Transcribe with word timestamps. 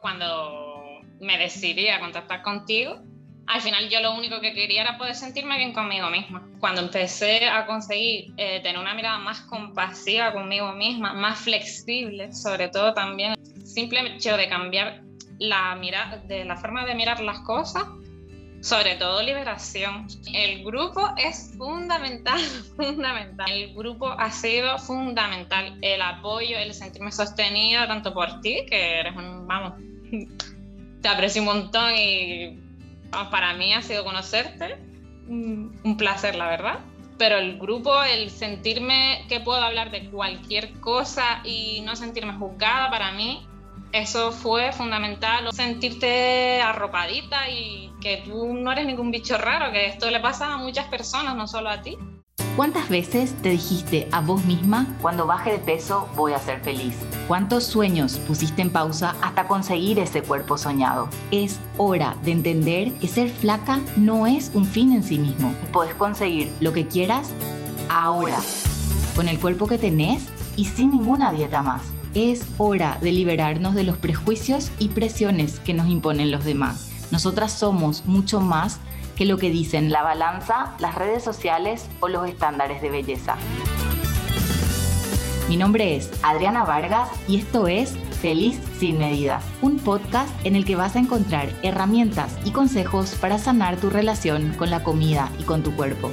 cuando 0.00 1.00
me 1.20 1.38
decidí 1.38 1.88
a 1.88 2.00
contactar 2.00 2.42
contigo, 2.42 3.00
al 3.46 3.60
final 3.60 3.88
yo 3.88 4.00
lo 4.00 4.14
único 4.14 4.40
que 4.40 4.54
quería 4.54 4.82
era 4.82 4.96
poder 4.96 5.14
sentirme 5.14 5.58
bien 5.58 5.72
conmigo 5.72 6.08
misma. 6.08 6.48
Cuando 6.60 6.82
empecé 6.82 7.48
a 7.48 7.66
conseguir 7.66 8.32
eh, 8.36 8.60
tener 8.62 8.78
una 8.78 8.94
mirada 8.94 9.18
más 9.18 9.40
compasiva 9.40 10.32
conmigo 10.32 10.72
misma, 10.72 11.14
más 11.14 11.40
flexible, 11.40 12.32
sobre 12.32 12.68
todo 12.68 12.94
también, 12.94 13.34
simple 13.64 14.14
hecho 14.14 14.36
de 14.36 14.48
cambiar 14.48 15.02
la, 15.38 15.74
mirada, 15.74 16.18
de 16.18 16.44
la 16.44 16.56
forma 16.56 16.84
de 16.86 16.94
mirar 16.94 17.20
las 17.20 17.40
cosas, 17.40 17.84
sobre 18.60 18.94
todo 18.96 19.22
liberación. 19.22 20.06
El 20.32 20.62
grupo 20.62 21.10
es 21.16 21.52
fundamental, 21.58 22.38
fundamental. 22.76 23.50
El 23.50 23.74
grupo 23.74 24.08
ha 24.10 24.30
sido 24.30 24.78
fundamental. 24.78 25.76
El 25.82 26.02
apoyo, 26.02 26.56
el 26.56 26.72
sentirme 26.72 27.10
sostenida 27.10 27.88
tanto 27.88 28.14
por 28.14 28.40
ti, 28.42 28.64
que 28.68 29.00
eres 29.00 29.16
un, 29.16 29.48
vamos, 29.48 29.74
te 31.02 31.08
aprecio 31.08 31.42
un 31.42 31.46
montón 31.46 31.92
y 31.96 32.58
para 33.30 33.54
mí 33.54 33.72
ha 33.72 33.82
sido 33.82 34.04
conocerte, 34.04 34.76
un 35.28 35.96
placer, 35.96 36.34
la 36.34 36.48
verdad. 36.48 36.80
Pero 37.18 37.36
el 37.36 37.58
grupo, 37.58 38.02
el 38.02 38.30
sentirme 38.30 39.26
que 39.28 39.40
puedo 39.40 39.60
hablar 39.60 39.90
de 39.90 40.08
cualquier 40.10 40.72
cosa 40.80 41.42
y 41.44 41.82
no 41.82 41.94
sentirme 41.94 42.32
juzgada, 42.32 42.90
para 42.90 43.12
mí, 43.12 43.46
eso 43.92 44.32
fue 44.32 44.72
fundamental. 44.72 45.52
Sentirte 45.52 46.62
arropadita 46.62 47.50
y 47.50 47.92
que 48.00 48.22
tú 48.24 48.54
no 48.54 48.72
eres 48.72 48.86
ningún 48.86 49.10
bicho 49.10 49.36
raro, 49.36 49.70
que 49.70 49.86
esto 49.86 50.10
le 50.10 50.20
pasa 50.20 50.54
a 50.54 50.56
muchas 50.56 50.86
personas, 50.86 51.36
no 51.36 51.46
solo 51.46 51.68
a 51.68 51.82
ti. 51.82 51.98
¿Cuántas 52.56 52.88
veces 52.88 53.32
te 53.42 53.50
dijiste 53.50 54.08
a 54.10 54.20
vos 54.20 54.44
misma, 54.44 54.86
cuando 55.00 55.26
baje 55.26 55.52
de 55.52 55.58
peso 55.58 56.08
voy 56.16 56.32
a 56.32 56.38
ser 56.40 56.60
feliz? 56.60 56.94
¿Cuántos 57.28 57.64
sueños 57.64 58.18
pusiste 58.26 58.60
en 58.60 58.70
pausa 58.70 59.14
hasta 59.22 59.46
conseguir 59.46 60.00
ese 60.00 60.22
cuerpo 60.22 60.58
soñado? 60.58 61.08
Es 61.30 61.60
hora 61.76 62.16
de 62.24 62.32
entender 62.32 62.92
que 62.94 63.06
ser 63.06 63.30
flaca 63.30 63.80
no 63.96 64.26
es 64.26 64.50
un 64.52 64.66
fin 64.66 64.92
en 64.92 65.04
sí 65.04 65.18
mismo. 65.18 65.54
Puedes 65.72 65.94
conseguir 65.94 66.52
lo 66.60 66.72
que 66.72 66.88
quieras 66.88 67.30
ahora, 67.88 68.38
con 69.14 69.28
el 69.28 69.38
cuerpo 69.38 69.68
que 69.68 69.78
tenés 69.78 70.26
y 70.56 70.64
sin 70.64 70.90
ninguna 70.90 71.32
dieta 71.32 71.62
más. 71.62 71.82
Es 72.14 72.44
hora 72.58 72.98
de 73.00 73.12
liberarnos 73.12 73.76
de 73.76 73.84
los 73.84 73.96
prejuicios 73.96 74.72
y 74.80 74.88
presiones 74.88 75.60
que 75.60 75.72
nos 75.72 75.86
imponen 75.86 76.32
los 76.32 76.44
demás. 76.44 76.90
Nosotras 77.12 77.52
somos 77.52 78.04
mucho 78.06 78.40
más 78.40 78.80
que 79.20 79.26
lo 79.26 79.36
que 79.36 79.50
dicen 79.50 79.92
la 79.92 80.02
balanza, 80.02 80.72
las 80.78 80.94
redes 80.94 81.22
sociales 81.22 81.86
o 82.00 82.08
los 82.08 82.26
estándares 82.26 82.80
de 82.80 82.88
belleza. 82.88 83.36
Mi 85.46 85.58
nombre 85.58 85.94
es 85.94 86.10
Adriana 86.22 86.64
Vargas 86.64 87.10
y 87.28 87.36
esto 87.36 87.68
es 87.68 87.98
Feliz 88.22 88.58
sin 88.78 88.98
medida, 88.98 89.42
un 89.60 89.78
podcast 89.78 90.30
en 90.46 90.56
el 90.56 90.64
que 90.64 90.74
vas 90.74 90.96
a 90.96 91.00
encontrar 91.00 91.50
herramientas 91.62 92.38
y 92.46 92.52
consejos 92.52 93.14
para 93.16 93.36
sanar 93.36 93.76
tu 93.76 93.90
relación 93.90 94.54
con 94.54 94.70
la 94.70 94.82
comida 94.82 95.28
y 95.38 95.42
con 95.42 95.62
tu 95.62 95.76
cuerpo, 95.76 96.08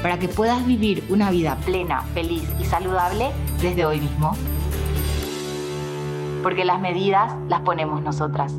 para 0.00 0.20
que 0.20 0.28
puedas 0.28 0.64
vivir 0.64 1.02
una 1.08 1.32
vida 1.32 1.56
plena, 1.64 2.02
feliz 2.14 2.48
y 2.60 2.64
saludable 2.64 3.32
desde 3.60 3.84
hoy 3.84 3.98
mismo. 3.98 4.36
Porque 6.44 6.64
las 6.64 6.78
medidas 6.78 7.34
las 7.48 7.62
ponemos 7.62 8.00
nosotras. 8.00 8.54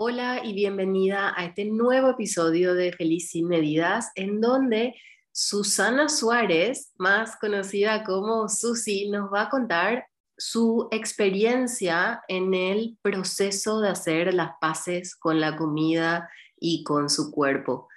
Hola 0.00 0.42
y 0.44 0.52
bienvenida 0.54 1.34
a 1.36 1.46
este 1.46 1.64
nuevo 1.64 2.10
episodio 2.10 2.74
de 2.74 2.92
Feliz 2.92 3.30
sin 3.30 3.48
Medidas, 3.48 4.12
en 4.14 4.40
donde 4.40 4.94
Susana 5.32 6.08
Suárez, 6.08 6.92
más 6.98 7.36
conocida 7.40 8.04
como 8.04 8.48
Susi, 8.48 9.10
nos 9.10 9.28
va 9.32 9.42
a 9.42 9.48
contar 9.48 10.06
su 10.36 10.86
experiencia 10.92 12.22
en 12.28 12.54
el 12.54 12.96
proceso 13.02 13.80
de 13.80 13.88
hacer 13.88 14.32
las 14.34 14.52
paces 14.60 15.16
con 15.16 15.40
la 15.40 15.56
comida 15.56 16.30
y 16.60 16.84
con 16.84 17.10
su 17.10 17.32
cuerpo. 17.32 17.88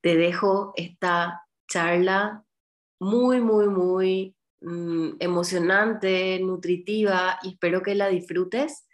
Te 0.00 0.16
dejo 0.16 0.72
esta 0.74 1.42
charla 1.68 2.42
muy, 2.98 3.42
muy, 3.42 3.68
muy 3.68 4.34
mm, 4.62 5.16
emocionante, 5.18 6.40
nutritiva 6.40 7.38
y 7.42 7.50
espero 7.50 7.82
que 7.82 7.94
la 7.94 8.08
disfrutes 8.08 8.86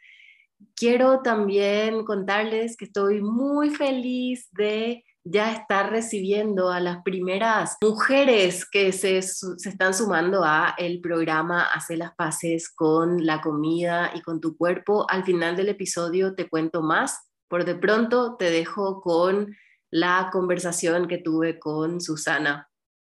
quiero 0.78 1.20
también 1.22 2.04
contarles 2.04 2.76
que 2.76 2.84
estoy 2.84 3.20
muy 3.20 3.70
feliz 3.70 4.48
de 4.52 5.04
ya 5.24 5.52
estar 5.52 5.90
recibiendo 5.90 6.70
a 6.70 6.80
las 6.80 7.02
primeras 7.02 7.76
mujeres 7.82 8.64
que 8.64 8.92
se, 8.92 9.18
están 9.18 9.92
sumando 9.92 10.42
a 10.44 10.74
el 10.78 11.00
programa 11.00 11.64
Hace 11.64 11.96
las 11.96 12.14
paces 12.14 12.70
con 12.70 13.26
la 13.26 13.40
comida 13.40 14.12
y 14.14 14.22
con 14.22 14.40
tu 14.40 14.56
cuerpo. 14.56 15.06
Al 15.10 15.24
final 15.24 15.56
del 15.56 15.68
episodio 15.68 16.34
te 16.34 16.48
cuento 16.48 16.82
más. 16.82 17.28
Por 17.48 17.64
de 17.64 17.74
pronto 17.74 18.36
te 18.36 18.50
dejo 18.50 19.00
con 19.00 19.54
la 19.90 20.30
conversación 20.32 21.08
que 21.08 21.18
tuve 21.18 21.58
con 21.58 22.00
Susana. 22.00 22.67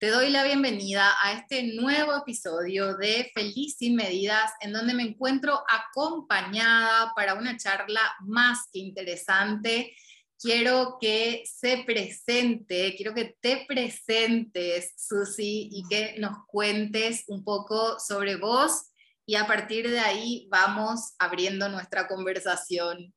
Te 0.00 0.10
doy 0.10 0.31
la 0.31 0.44
bienvenida 0.44 1.12
a 1.20 1.32
este 1.32 1.75
nuevo 1.75 2.14
episodio 2.14 2.97
de 2.97 3.32
Feliz 3.34 3.78
sin 3.78 3.97
Medidas, 3.97 4.53
en 4.60 4.72
donde 4.72 4.94
me 4.94 5.03
encuentro 5.03 5.64
acompañada 5.69 7.12
para 7.16 7.34
una 7.34 7.56
charla 7.56 8.00
más 8.20 8.69
que 8.72 8.78
interesante. 8.78 9.92
Quiero 10.38 10.98
que 11.00 11.42
se 11.47 11.78
presente, 11.78 12.94
quiero 12.94 13.12
que 13.12 13.36
te 13.41 13.64
presentes, 13.66 14.94
Susi, 14.97 15.69
y 15.72 15.82
que 15.88 16.15
nos 16.20 16.47
cuentes 16.47 17.25
un 17.26 17.42
poco 17.42 17.98
sobre 17.98 18.36
vos 18.36 18.92
y 19.26 19.34
a 19.34 19.48
partir 19.48 19.91
de 19.91 19.98
ahí 19.98 20.47
vamos 20.48 21.16
abriendo 21.19 21.69
nuestra 21.69 22.06
conversación. 22.06 23.12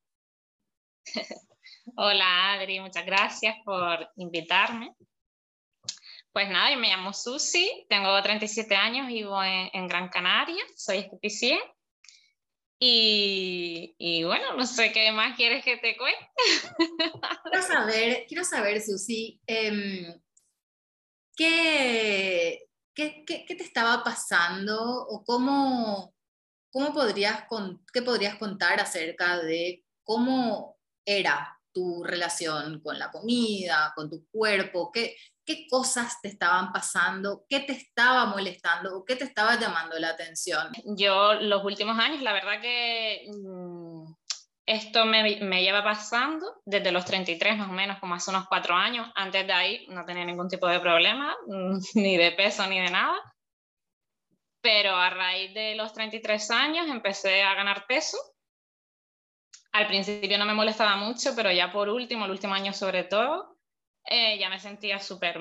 Hola 1.96 2.54
Adri, 2.54 2.80
muchas 2.80 3.06
gracias 3.06 3.56
por 3.64 4.10
invitarme. 4.16 4.96
Pues 6.34 6.50
nada, 6.50 6.72
yo 6.72 6.80
me 6.80 6.88
llamo 6.88 7.12
Susi, 7.12 7.86
tengo 7.90 8.22
37 8.22 8.74
años, 8.74 9.08
vivo 9.08 9.38
en, 9.44 9.88
Gran 9.90 10.08
Canaria, 10.08 10.64
soy 10.78 11.00
esteticien. 11.00 11.60
Y, 12.80 13.96
y, 13.98 14.24
bueno, 14.24 14.56
no 14.56 14.66
sé 14.66 14.94
qué 14.94 15.12
más 15.12 15.36
quieres 15.36 15.64
que 15.64 15.78
te 15.78 15.98
cuente. 15.98 16.32
Quiero 17.52 17.68
saber, 17.68 18.26
quiero 18.28 18.44
saber 18.46 18.82
Susi, 18.82 19.40
em, 19.46 20.20
¿qué, 21.36 22.66
qué, 22.96 23.26
qué, 23.26 23.56
te 23.56 23.64
estaba 23.64 24.02
pasando 24.02 24.82
o 24.82 25.24
cómo, 25.26 26.16
cómo 26.72 26.94
podrías, 26.94 27.44
qué 27.94 28.02
podrías 28.02 28.38
contar 28.38 28.80
acerca 28.80 29.38
de 29.40 29.84
cómo 30.04 30.80
era 31.06 31.60
tu 31.74 32.04
relación 32.04 32.82
con 32.82 32.98
la 32.98 33.12
comida, 33.12 33.92
con 33.96 34.10
tu 34.10 34.26
cuerpo? 34.32 34.92
¿Qué, 34.92 35.16
qué 35.46 35.68
cosas 35.70 36.22
te 36.22 36.28
estaban 36.28 36.72
pasando, 36.72 37.46
qué 37.50 37.62
te 37.62 37.74
estaba 37.74 38.26
molestando 38.26 38.98
o 38.98 39.06
qué 39.06 39.16
te 39.16 39.24
estaba 39.24 39.60
llamando 39.60 39.98
la 40.00 40.10
atención. 40.10 40.72
Yo 40.98 41.34
los 41.34 41.64
últimos 41.64 41.98
años, 42.00 42.22
la 42.22 42.34
verdad 42.34 42.62
que 42.62 43.28
mm, 43.28 44.14
esto 44.66 45.06
me, 45.06 45.40
me, 45.42 45.64
lleva 45.64 45.84
pasando 45.84 46.62
desde 46.66 46.92
los 46.92 47.06
33 47.06 47.58
más 47.58 47.70
o 47.70 47.74
menos, 47.74 48.00
como 48.00 48.16
hace 48.16 48.30
unos 48.30 48.48
cuatro 48.48 48.76
años. 48.76 49.12
Antes 49.16 49.46
de 49.48 49.54
ahí 49.54 49.88
no 49.90 50.06
tenía 50.06 50.26
ningún 50.26 50.48
tipo 50.48 50.68
de 50.68 50.80
problema, 50.80 51.36
ni 51.96 52.18
de 52.18 52.32
peso 52.32 52.66
ni 52.68 52.80
de 52.80 52.92
nada. 52.92 53.18
Pero 54.62 54.96
a 54.96 55.10
raíz 55.10 55.54
de 55.54 55.76
los 55.76 55.92
33 55.94 56.52
años 56.52 56.88
empecé 56.88 57.42
a 57.42 57.56
ganar 57.56 57.86
peso. 57.88 58.18
Al 59.74 59.88
principio 59.88 60.38
no 60.38 60.46
me 60.46 60.54
molestaba 60.54 60.98
mucho, 60.98 61.32
pero 61.36 61.52
ya 61.52 61.72
por 61.72 61.90
último, 61.90 62.26
el 62.26 62.32
último 62.32 62.54
año 62.54 62.74
sobre 62.74 63.06
todo, 63.06 63.51
eh, 64.06 64.38
ya 64.40 64.50
me 64.50 64.60
sentía 64.60 65.00
súper... 65.00 65.40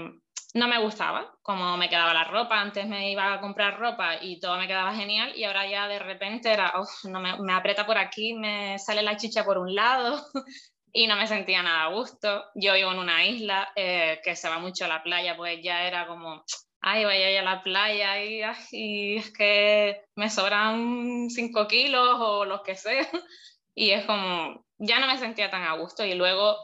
No 0.53 0.67
me 0.67 0.81
gustaba 0.81 1.33
cómo 1.43 1.77
me 1.77 1.89
quedaba 1.89 2.13
la 2.13 2.25
ropa. 2.25 2.61
Antes 2.61 2.87
me 2.87 3.11
iba 3.13 3.35
a 3.35 3.41
comprar 3.41 3.79
ropa 3.79 4.17
y 4.21 4.41
todo 4.41 4.59
me 4.59 4.67
quedaba 4.67 4.95
genial 4.95 5.33
y 5.37 5.45
ahora 5.45 5.69
ya 5.71 5.87
de 5.87 6.01
repente 6.01 6.53
era, 6.53 6.73
no 7.05 7.21
me, 7.21 7.41
me 7.41 7.53
aprieta 7.53 7.87
por 7.87 7.99
aquí, 7.99 8.35
me 8.35 8.79
sale 8.79 9.03
la 9.03 9.17
chicha 9.17 9.45
por 9.45 9.59
un 9.59 9.75
lado 9.75 10.21
y 10.93 11.07
no 11.07 11.17
me 11.17 11.27
sentía 11.27 11.63
nada 11.63 11.85
a 11.85 11.95
gusto. 11.95 12.45
Yo 12.55 12.75
vivo 12.75 12.91
en 12.91 12.99
una 12.99 13.25
isla 13.25 13.69
eh, 13.77 14.21
que 14.25 14.35
se 14.35 14.49
va 14.49 14.59
mucho 14.59 14.85
a 14.85 14.89
la 14.89 15.03
playa, 15.03 15.37
pues 15.37 15.61
ya 15.63 15.87
era 15.87 16.09
como, 16.09 16.45
ay, 16.81 17.05
voy 17.05 17.23
a 17.23 17.43
la 17.43 17.63
playa 17.63 18.23
y, 18.25 18.43
y 18.73 19.17
es 19.19 19.33
que 19.33 20.03
me 20.17 20.31
sobran 20.31 21.31
5 21.31 21.69
kilos 21.69 22.17
o 22.19 22.45
los 22.45 22.63
que 22.63 22.75
sea. 22.75 23.07
Y 23.73 23.93
es 23.93 24.05
como, 24.05 24.67
ya 24.79 24.99
no 24.99 25.07
me 25.07 25.17
sentía 25.17 25.49
tan 25.49 25.63
a 25.63 25.77
gusto 25.77 26.05
y 26.05 26.15
luego 26.15 26.57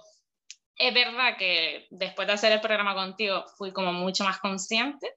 es 0.77 0.95
verdad 0.95 1.37
que 1.37 1.87
después 1.91 2.27
de 2.27 2.35
hacer 2.35 2.53
el 2.53 2.61
programa 2.61 2.95
contigo 2.95 3.45
fui 3.57 3.73
como 3.73 3.93
mucho 3.93 4.25
más 4.25 4.39
consciente, 4.39 5.15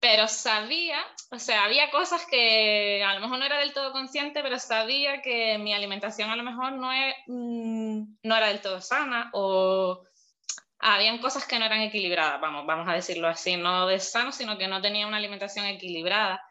pero 0.00 0.26
sabía, 0.26 0.98
o 1.30 1.38
sea, 1.38 1.64
había 1.64 1.90
cosas 1.90 2.26
que 2.26 3.04
a 3.04 3.14
lo 3.14 3.20
mejor 3.20 3.38
no 3.38 3.44
era 3.44 3.58
del 3.58 3.72
todo 3.72 3.92
consciente, 3.92 4.42
pero 4.42 4.58
sabía 4.58 5.22
que 5.22 5.58
mi 5.58 5.72
alimentación 5.72 6.28
a 6.30 6.36
lo 6.36 6.42
mejor 6.42 6.72
no, 6.72 6.90
mm, 7.28 8.16
no 8.22 8.36
era 8.36 8.48
del 8.48 8.60
todo 8.60 8.80
sana 8.80 9.30
o 9.32 10.02
habían 10.80 11.18
cosas 11.18 11.46
que 11.46 11.58
no 11.58 11.66
eran 11.66 11.82
equilibradas, 11.82 12.40
vamos, 12.40 12.66
vamos 12.66 12.88
a 12.88 12.94
decirlo 12.94 13.28
así, 13.28 13.56
no 13.56 13.86
de 13.86 14.00
sano, 14.00 14.32
sino 14.32 14.58
que 14.58 14.66
no 14.66 14.82
tenía 14.82 15.06
una 15.06 15.18
alimentación 15.18 15.66
equilibrada. 15.66 16.42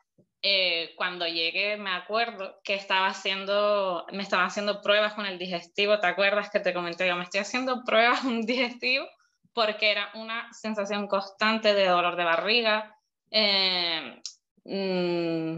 Eh, 0.43 0.93
cuando 0.95 1.27
llegué 1.27 1.77
me 1.77 1.91
acuerdo 1.91 2.59
que 2.63 2.73
estaba 2.73 3.07
haciendo, 3.07 4.07
me 4.11 4.23
estaban 4.23 4.47
haciendo 4.47 4.81
pruebas 4.81 5.13
con 5.13 5.25
el 5.27 5.37
digestivo, 5.37 5.99
¿te 5.99 6.07
acuerdas 6.07 6.49
que 6.49 6.59
te 6.59 6.73
comenté? 6.73 7.07
Yo 7.07 7.15
me 7.15 7.23
estoy 7.23 7.41
haciendo 7.41 7.83
pruebas 7.85 8.21
con 8.21 8.41
digestivo 8.41 9.05
porque 9.53 9.91
era 9.91 10.09
una 10.15 10.51
sensación 10.53 11.07
constante 11.07 11.73
de 11.73 11.85
dolor 11.87 12.15
de 12.15 12.23
barriga. 12.23 12.95
Eh, 13.29 14.21
mm, 14.63 15.57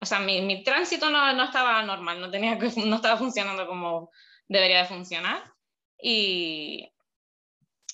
o 0.00 0.06
sea, 0.06 0.20
mi, 0.20 0.42
mi 0.42 0.62
tránsito 0.62 1.10
no, 1.10 1.32
no, 1.32 1.44
estaba 1.44 1.82
normal, 1.82 2.20
no, 2.20 2.30
tenía 2.30 2.56
no 2.84 2.96
estaba 2.96 3.16
funcionando 3.16 3.66
como 3.66 4.10
debería 4.48 4.78
de 4.78 4.88
funcionar. 4.88 5.42
Y, 6.00 6.92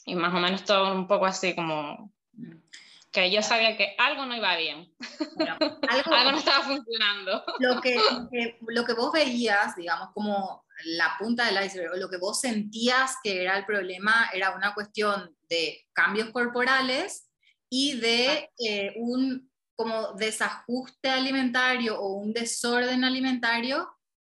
y 0.07 0.15
más 0.17 0.35
o 0.35 0.39
menos 0.39 0.65
todo 0.65 0.93
un 0.93 1.07
poco 1.07 1.27
así 1.27 1.55
como 1.55 2.14
que 3.15 3.31
yo 3.31 3.43
sabía 3.43 3.77
que 3.77 3.95
algo 3.97 4.27
no 4.27 4.37
iba 4.37 4.57
bien, 4.57 4.93
algo, 5.89 6.33
no 6.33 6.37
estaba 6.37 6.65
funcionando. 6.65 7.45
Lo 7.61 7.81
que, 7.81 7.97
lo 8.67 8.85
que 8.85 8.93
vos 8.93 9.13
veías, 9.13 9.77
digamos, 9.77 10.09
como 10.13 10.65
la 10.85 11.15
punta 11.17 11.47
del 11.47 11.65
iceberg, 11.65 11.93
o 11.93 11.97
lo 11.97 12.11
que 12.11 12.17
vos 12.17 12.41
sentías 12.41 13.17
que 13.23 13.43
era 13.43 13.57
el 13.57 13.65
problema, 13.65 14.31
era 14.33 14.57
una 14.57 14.75
cuestión 14.75 15.35
de 15.49 15.87
cambios 15.93 16.31
corporales 16.31 17.31
y 17.71 18.01
de 18.01 18.51
eh, 18.59 18.95
un 18.97 19.49
como 19.77 20.15
desajuste 20.15 21.09
alimentario 21.09 22.01
o 22.01 22.17
un 22.17 22.33
desorden 22.33 23.05
alimentario 23.05 23.89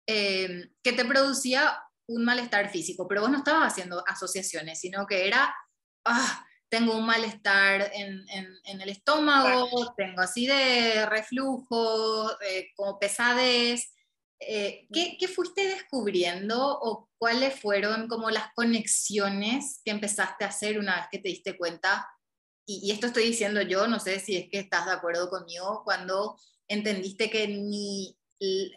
eh, 0.08 0.72
que 0.82 0.92
te 0.92 1.06
producía 1.06 1.80
un 2.08 2.26
malestar 2.26 2.70
físico, 2.70 3.08
pero 3.08 3.22
vos 3.22 3.30
no 3.30 3.38
estabas 3.38 3.72
haciendo 3.72 4.04
asociaciones, 4.08 4.80
sino 4.82 5.08
que 5.08 5.26
era, 5.26 5.56
ah, 6.06 6.46
tengo 6.74 6.98
un 6.98 7.06
malestar 7.06 7.92
en, 7.94 8.26
en, 8.66 8.82
el 8.82 8.90
estómago, 8.90 9.94
tengo 9.96 10.22
así 10.22 10.48
de 10.48 11.06
reflujo, 11.06 12.32
eh, 12.42 12.72
como 12.76 12.98
pesadez. 12.98 13.94
Eh, 14.40 14.88
¿qué, 14.92 15.16
¿qué, 15.20 15.28
fuiste 15.28 15.68
descubriendo 15.68 16.58
o 16.60 17.12
cuáles 17.20 17.60
fueron 17.60 18.08
como 18.08 18.32
las 18.32 18.52
conexiones 18.56 19.82
que 19.86 19.92
empezaste 19.92 20.46
a 20.46 20.48
hacer 20.48 20.80
una 20.80 20.96
vez 20.96 21.06
que 21.12 21.20
te 21.20 21.30
diste 21.30 21.56
cuenta? 21.56 22.10
Y, 22.66 22.80
y, 22.88 22.92
esto 22.92 23.06
estoy 23.06 23.26
diciendo 23.26 23.62
yo, 23.62 23.86
no 23.86 24.00
sé 24.00 24.20
si 24.20 24.36
es 24.36 24.50
que 24.50 24.58
estás 24.58 24.88
de 24.88 24.94
acuerdo 24.94 25.30
conmigo, 25.30 25.84
cuando 25.86 26.40
entendiste 26.68 27.30
que 27.30 27.50
ni 27.50 28.18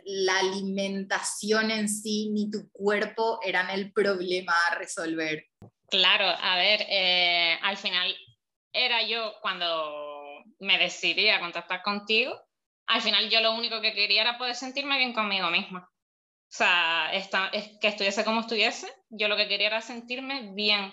la 0.05 0.39
alimentación 0.41 1.71
en 1.71 1.89
sí 1.89 2.29
ni 2.29 2.51
tu 2.51 2.71
cuerpo 2.73 3.41
eran 3.43 3.71
el 3.71 3.91
problema 3.91 4.53
a 4.69 4.75
resolver. 4.75 5.47
Claro, 5.89 6.27
a 6.27 6.57
ver, 6.57 6.85
eh, 6.89 7.59
al 7.63 7.77
final 7.77 8.15
era 8.73 9.03
yo 9.03 9.35
cuando 9.41 10.43
me 10.59 10.79
decidí 10.79 11.29
a 11.29 11.41
contactar 11.41 11.83
contigo, 11.83 12.35
al 12.87 13.03
final 13.03 13.31
yo 13.31 13.41
lo 13.41 13.55
único 13.55 13.81
que 13.81 13.95
quería 13.95 14.23
era 14.23 14.39
poder 14.39 14.55
sentirme 14.55 14.99
bien 14.99 15.13
conmigo 15.13 15.51
misma. 15.51 15.89
O 15.89 16.53
sea, 16.57 17.11
esta, 17.13 17.49
es 17.49 17.71
que 17.81 17.89
estuviese 17.89 18.25
como 18.25 18.41
estuviese, 18.41 18.89
yo 19.11 19.29
lo 19.29 19.37
que 19.37 19.49
quería 19.49 19.69
era 19.69 19.81
sentirme 19.81 20.53
bien, 20.55 20.93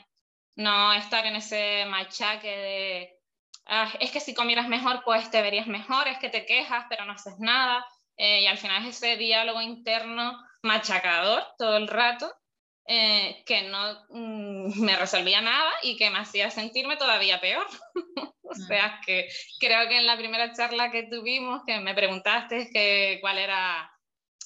no 0.55 0.93
estar 0.93 1.25
en 1.25 1.35
ese 1.35 1.85
machaque 1.85 2.47
de, 2.47 3.19
ah, 3.65 3.91
es 3.99 4.11
que 4.11 4.19
si 4.19 4.33
comieras 4.33 4.67
mejor, 4.67 5.03
pues 5.03 5.29
te 5.31 5.41
verías 5.41 5.67
mejor, 5.67 6.07
es 6.07 6.19
que 6.19 6.29
te 6.29 6.45
quejas, 6.45 6.85
pero 6.89 7.05
no 7.05 7.13
haces 7.13 7.35
nada. 7.39 7.85
Eh, 8.17 8.41
y 8.41 8.47
al 8.47 8.59
final 8.59 8.85
es 8.85 8.97
ese 8.97 9.17
diálogo 9.17 9.59
interno 9.61 10.37
machacador 10.61 11.43
todo 11.57 11.77
el 11.77 11.87
rato 11.87 12.31
eh, 12.85 13.43
que 13.45 13.63
no 13.63 14.05
mm, 14.09 14.81
me 14.81 14.97
resolvía 14.97 15.41
nada 15.41 15.71
y 15.83 15.95
que 15.95 16.09
me 16.09 16.19
hacía 16.19 16.51
sentirme 16.51 16.97
todavía 16.97 17.39
peor. 17.39 17.65
o 18.41 18.55
sea, 18.55 18.99
que 19.05 19.29
creo 19.59 19.87
que 19.87 19.97
en 19.97 20.05
la 20.05 20.17
primera 20.17 20.53
charla 20.53 20.91
que 20.91 21.03
tuvimos, 21.03 21.61
que 21.65 21.79
me 21.79 21.95
preguntaste 21.95 22.69
que 22.71 23.19
cuál 23.21 23.37
era, 23.37 23.89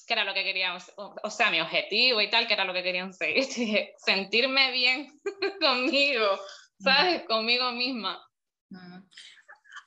qué 0.06 0.14
era 0.14 0.24
lo 0.24 0.34
que 0.34 0.44
queríamos, 0.44 0.90
o, 0.96 1.30
sea, 1.30 1.50
mi 1.50 1.60
objetivo 1.60 2.20
y 2.20 2.30
tal, 2.30 2.46
que 2.46 2.54
era 2.54 2.64
lo 2.64 2.72
que 2.72 2.82
querían 2.82 3.12
seguir, 3.12 3.44
sentirme 3.98 4.70
bien 4.72 5.20
conmigo, 5.60 6.38
¿sabes? 6.80 7.24
Conmigo 7.26 7.72
misma. 7.72 8.24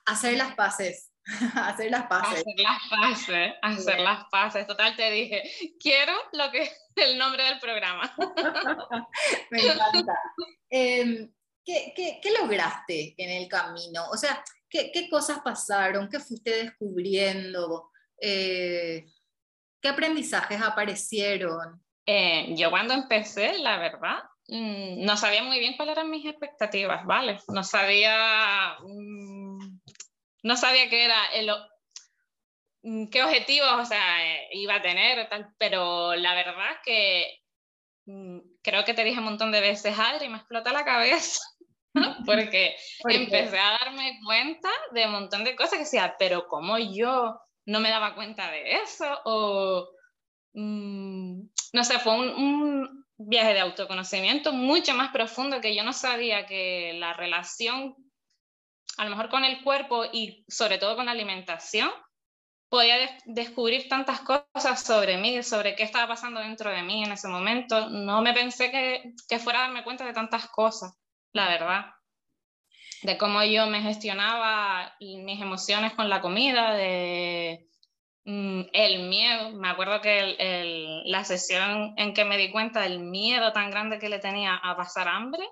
Hacer 0.04 0.36
las 0.36 0.54
paces. 0.54 1.11
hacer 1.54 1.90
las 1.90 2.06
paces. 2.06 2.40
Hacer 2.40 2.54
las 2.58 2.78
paces, 2.90 3.52
hacer 3.62 4.00
las 4.00 4.24
paces. 4.30 4.66
Total, 4.66 4.96
te 4.96 5.10
dije, 5.10 5.42
quiero 5.78 6.12
lo 6.32 6.50
que 6.50 6.70
el 6.96 7.18
nombre 7.18 7.44
del 7.44 7.58
programa. 7.60 8.14
Me 9.50 9.60
encanta. 9.60 10.18
Em, 10.68 11.32
¿qué, 11.64 11.92
qué, 11.94 12.20
qué, 12.22 12.32
lograste 12.32 13.14
en 13.18 13.30
el 13.30 13.48
camino? 13.48 14.08
O 14.10 14.16
sea, 14.16 14.42
¿qué, 14.68 14.90
qué 14.92 15.08
cosas 15.08 15.40
pasaron? 15.40 16.08
¿Qué 16.08 16.18
fuiste 16.18 16.64
descubriendo? 16.64 17.90
Eh, 18.20 19.06
¿Qué 19.80 19.88
aprendizajes 19.88 20.60
aparecieron? 20.62 21.82
Eh, 22.06 22.54
yo 22.56 22.70
cuando 22.70 22.94
empecé, 22.94 23.58
la 23.58 23.78
verdad, 23.78 24.18
mm, 24.48 25.04
no 25.04 25.16
sabía 25.16 25.42
muy 25.42 25.58
bien 25.58 25.76
cuáles 25.76 25.96
eran 25.96 26.10
mis 26.10 26.26
expectativas, 26.26 27.04
¿vale? 27.04 27.38
No 27.48 27.62
sabía... 27.62 28.76
Mm, 28.80 29.71
no 30.42 30.56
sabía 30.56 30.88
qué 30.88 31.04
era 31.04 31.26
el, 31.34 31.50
mm, 32.82 33.08
qué 33.08 33.22
objetivos 33.22 33.70
o 33.78 33.84
sea, 33.84 34.16
iba 34.52 34.76
a 34.76 34.82
tener, 34.82 35.28
tal, 35.28 35.54
pero 35.58 36.14
la 36.14 36.34
verdad 36.34 36.76
que 36.84 37.40
mm, 38.06 38.38
creo 38.62 38.84
que 38.84 38.94
te 38.94 39.04
dije 39.04 39.18
un 39.18 39.26
montón 39.26 39.52
de 39.52 39.60
veces, 39.60 39.98
Adri, 39.98 40.28
me 40.28 40.38
explota 40.38 40.72
la 40.72 40.84
cabeza, 40.84 41.40
porque 42.26 42.76
empecé 43.08 43.58
a 43.58 43.78
darme 43.84 44.18
cuenta 44.24 44.68
de 44.92 45.06
un 45.06 45.12
montón 45.12 45.44
de 45.44 45.56
cosas 45.56 45.74
que 45.74 45.84
decía, 45.84 46.16
pero 46.18 46.46
¿cómo 46.48 46.78
yo 46.78 47.38
no 47.66 47.80
me 47.80 47.90
daba 47.90 48.14
cuenta 48.14 48.50
de 48.50 48.72
eso? 48.82 49.06
O, 49.24 49.88
mm, 50.54 51.42
no 51.72 51.84
sé, 51.84 51.98
fue 52.00 52.12
un 52.14 53.02
viaje 53.16 53.54
de 53.54 53.60
autoconocimiento 53.60 54.52
mucho 54.52 54.94
más 54.94 55.12
profundo 55.12 55.60
que 55.60 55.76
yo 55.76 55.84
no 55.84 55.92
sabía 55.92 56.46
que 56.46 56.92
la 56.94 57.12
relación 57.12 57.94
a 59.02 59.04
lo 59.04 59.10
mejor 59.10 59.28
con 59.28 59.44
el 59.44 59.62
cuerpo 59.64 60.04
y 60.12 60.44
sobre 60.46 60.78
todo 60.78 60.94
con 60.94 61.06
la 61.06 61.12
alimentación, 61.12 61.90
podía 62.68 62.94
descubrir 63.26 63.88
tantas 63.88 64.20
cosas 64.20 64.80
sobre 64.80 65.18
mí, 65.18 65.42
sobre 65.42 65.74
qué 65.74 65.82
estaba 65.82 66.06
pasando 66.06 66.38
dentro 66.38 66.70
de 66.70 66.82
mí 66.82 67.02
en 67.02 67.10
ese 67.10 67.26
momento. 67.26 67.90
No 67.90 68.22
me 68.22 68.32
pensé 68.32 68.70
que, 68.70 69.38
fuera 69.40 69.58
a 69.58 69.62
darme 69.62 69.82
cuenta 69.82 70.06
de 70.06 70.12
tantas 70.12 70.46
cosas, 70.46 70.94
la 71.32 71.48
verdad. 71.48 71.86
De 73.02 73.18
cómo 73.18 73.42
yo 73.42 73.66
me 73.66 73.82
gestionaba 73.82 74.94
mis 75.00 75.40
emociones 75.40 75.94
con 75.94 76.08
la 76.08 76.20
comida, 76.20 76.72
de 76.74 77.66
mm, 78.24 78.62
el 78.72 79.08
miedo. 79.08 79.50
Me 79.50 79.68
acuerdo 79.68 80.00
que 80.00 81.02
la 81.06 81.24
sesión 81.24 81.94
en 81.96 82.14
que 82.14 82.24
me 82.24 82.38
di 82.38 82.52
cuenta 82.52 82.82
del 82.82 83.00
miedo 83.00 83.52
tan 83.52 83.72
grande 83.72 83.98
que 83.98 84.08
le 84.08 84.20
tenía 84.20 84.54
a 84.54 84.76
pasar 84.76 85.08
hambre, 85.08 85.44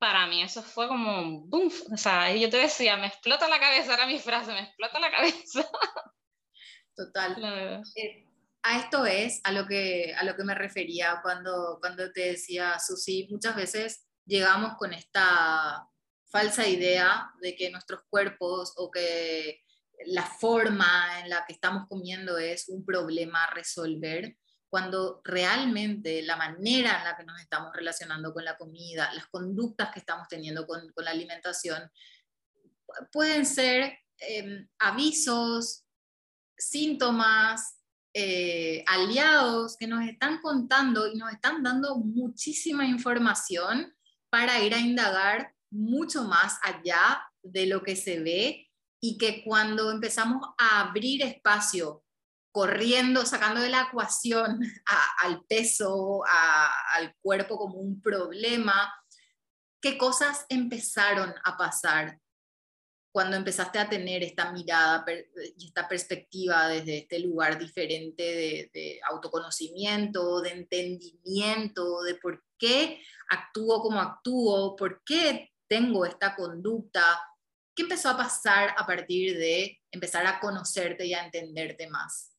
para 0.00 0.26
mí 0.26 0.42
eso 0.42 0.62
fue 0.62 0.88
como 0.88 1.20
un 1.20 1.48
boom. 1.48 1.70
O 1.92 1.96
sea, 1.96 2.34
yo 2.34 2.48
te 2.48 2.56
decía, 2.56 2.96
me 2.96 3.06
explota 3.06 3.46
la 3.48 3.60
cabeza, 3.60 3.94
era 3.94 4.06
mi 4.06 4.18
frase, 4.18 4.50
me 4.50 4.62
explota 4.62 4.98
la 4.98 5.10
cabeza. 5.10 5.70
Total. 6.96 7.82
Eh, 7.94 8.26
a 8.62 8.78
esto 8.78 9.04
es 9.04 9.40
a 9.44 9.52
lo 9.52 9.66
que, 9.66 10.14
a 10.16 10.24
lo 10.24 10.34
que 10.36 10.44
me 10.44 10.54
refería 10.54 11.20
cuando, 11.22 11.78
cuando 11.80 12.10
te 12.12 12.32
decía, 12.32 12.78
Susi, 12.78 13.28
muchas 13.30 13.54
veces 13.54 14.06
llegamos 14.24 14.74
con 14.78 14.94
esta 14.94 15.86
falsa 16.30 16.66
idea 16.66 17.30
de 17.42 17.54
que 17.54 17.70
nuestros 17.70 18.00
cuerpos 18.08 18.72
o 18.76 18.90
que 18.90 19.62
la 20.06 20.24
forma 20.24 21.20
en 21.20 21.28
la 21.28 21.44
que 21.46 21.52
estamos 21.52 21.86
comiendo 21.88 22.38
es 22.38 22.70
un 22.70 22.86
problema 22.86 23.44
a 23.44 23.54
resolver 23.54 24.38
cuando 24.70 25.20
realmente 25.24 26.22
la 26.22 26.36
manera 26.36 26.98
en 26.98 27.04
la 27.04 27.16
que 27.16 27.24
nos 27.24 27.40
estamos 27.40 27.74
relacionando 27.74 28.32
con 28.32 28.44
la 28.44 28.56
comida, 28.56 29.12
las 29.12 29.26
conductas 29.26 29.90
que 29.92 29.98
estamos 29.98 30.28
teniendo 30.28 30.66
con, 30.66 30.92
la 30.96 31.10
alimentación, 31.10 31.90
pueden 33.10 33.44
ser 33.44 33.98
em, 34.18 34.68
avisos, 34.78 35.84
síntomas, 36.56 37.80
eh, 38.14 38.84
aliados 38.86 39.76
que 39.76 39.86
nos 39.86 40.04
están 40.04 40.40
contando 40.40 41.08
y 41.08 41.16
nos 41.16 41.32
están 41.32 41.62
dando 41.62 41.96
muchísima 41.96 42.86
información 42.86 43.94
para 44.30 44.60
ir 44.60 44.74
a 44.74 44.78
indagar 44.78 45.54
mucho 45.70 46.24
más 46.24 46.58
allá 46.62 47.22
de 47.42 47.66
lo 47.66 47.82
que 47.82 47.96
se 47.96 48.20
ve 48.20 48.70
y 49.00 49.18
que 49.18 49.42
cuando 49.44 49.90
empezamos 49.90 50.42
a 50.58 50.80
abrir 50.80 51.22
espacio 51.22 52.04
corriendo, 52.52 53.24
sacando 53.24 53.60
de 53.60 53.68
la 53.70 53.82
ecuación 53.88 54.60
al 55.22 55.44
peso, 55.44 56.22
al 56.26 57.14
cuerpo 57.20 57.56
como 57.56 57.76
un 57.76 58.00
problema, 58.00 58.92
¿qué 59.80 59.96
cosas 59.96 60.46
empezaron 60.48 61.34
a 61.44 61.56
pasar 61.56 62.18
cuando 63.12 63.36
empezaste 63.36 63.78
a 63.78 63.88
tener 63.88 64.22
esta 64.22 64.52
mirada 64.52 65.04
y 65.56 65.66
esta 65.66 65.88
perspectiva 65.88 66.68
desde 66.68 66.98
este 66.98 67.18
lugar 67.18 67.58
diferente 67.58 68.22
de, 68.22 68.70
de, 68.72 69.00
autoconocimiento, 69.10 70.40
de 70.40 70.50
entendimiento, 70.50 72.02
de 72.02 72.14
por 72.14 72.44
qué 72.56 73.02
actúo 73.30 73.82
como 73.82 74.00
actúo, 74.00 74.76
por 74.76 75.02
qué 75.04 75.50
tengo 75.66 76.06
esta 76.06 76.36
conducta? 76.36 77.20
¿Qué 77.74 77.82
empezó 77.82 78.10
a 78.10 78.16
pasar 78.16 78.74
a 78.76 78.86
partir 78.86 79.36
de 79.36 79.80
empezar 79.90 80.26
a 80.26 80.38
conocerte 80.38 81.06
y 81.06 81.14
a 81.14 81.24
entenderte 81.24 81.88
más? 81.88 82.30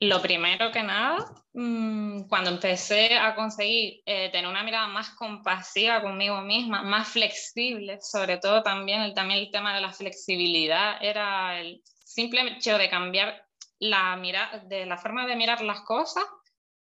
Lo 0.00 0.20
primero 0.20 0.70
que 0.72 0.82
nada, 0.82 1.24
mm, 1.52 2.28
cuando 2.28 2.50
empecé 2.50 3.16
a 3.16 3.34
conseguir 3.34 4.02
eh, 4.04 4.28
tener 4.30 4.50
una 4.50 4.64
mirada 4.64 4.88
más 4.88 5.10
compasiva 5.10 6.02
conmigo 6.02 6.40
misma, 6.42 6.82
más 6.82 7.08
flexible, 7.08 7.98
sobre 8.00 8.38
todo 8.38 8.62
también 8.62 9.00
el, 9.02 9.14
también 9.14 9.40
el 9.40 9.50
tema 9.50 9.74
de 9.74 9.80
la 9.80 9.92
flexibilidad, 9.92 10.96
era 11.00 11.60
el 11.60 11.82
simple 12.04 12.42
hecho 12.42 12.76
de 12.76 12.90
cambiar 12.90 13.46
la, 13.78 14.16
mirada, 14.16 14.58
de 14.66 14.84
la 14.86 14.98
forma 14.98 15.26
de 15.26 15.36
mirar 15.36 15.62
las 15.62 15.82
cosas, 15.82 16.24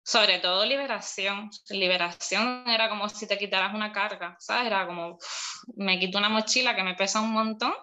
sobre 0.03 0.39
todo 0.39 0.65
liberación. 0.65 1.51
Liberación 1.69 2.65
era 2.67 2.89
como 2.89 3.09
si 3.09 3.27
te 3.27 3.39
quitaras 3.39 3.75
una 3.75 3.93
carga, 3.93 4.37
¿sabes? 4.39 4.69
Era 4.69 4.87
como, 4.87 5.19
me 5.77 5.99
quito 5.99 6.19
una 6.19 6.29
mochila 6.29 6.75
que 6.75 6.83
me 6.83 6.95
pesa 6.95 7.21
un 7.21 7.33
montón 7.33 7.75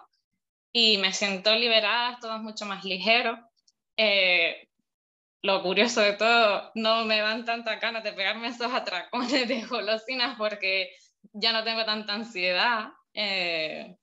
y 0.72 0.98
me 0.98 1.12
siento 1.12 1.54
liberada, 1.54 2.18
todo 2.20 2.36
es 2.36 2.42
mucho 2.42 2.66
más 2.66 2.84
ligero. 2.84 3.38
Eh, 3.96 4.68
lo 5.44 5.62
curioso 5.62 6.00
de 6.00 6.14
todo, 6.14 6.72
no 6.74 7.04
me 7.04 7.20
dan 7.20 7.44
tanta 7.44 7.76
ganas 7.76 8.02
de 8.02 8.14
pegarme 8.14 8.48
esos 8.48 8.72
atracones 8.72 9.46
de 9.46 9.62
golosinas 9.66 10.36
porque 10.38 10.96
ya 11.34 11.52
no 11.52 11.62
tengo 11.62 11.84
tanta 11.84 12.14
ansiedad. 12.14 12.88
Eh, 13.12 13.94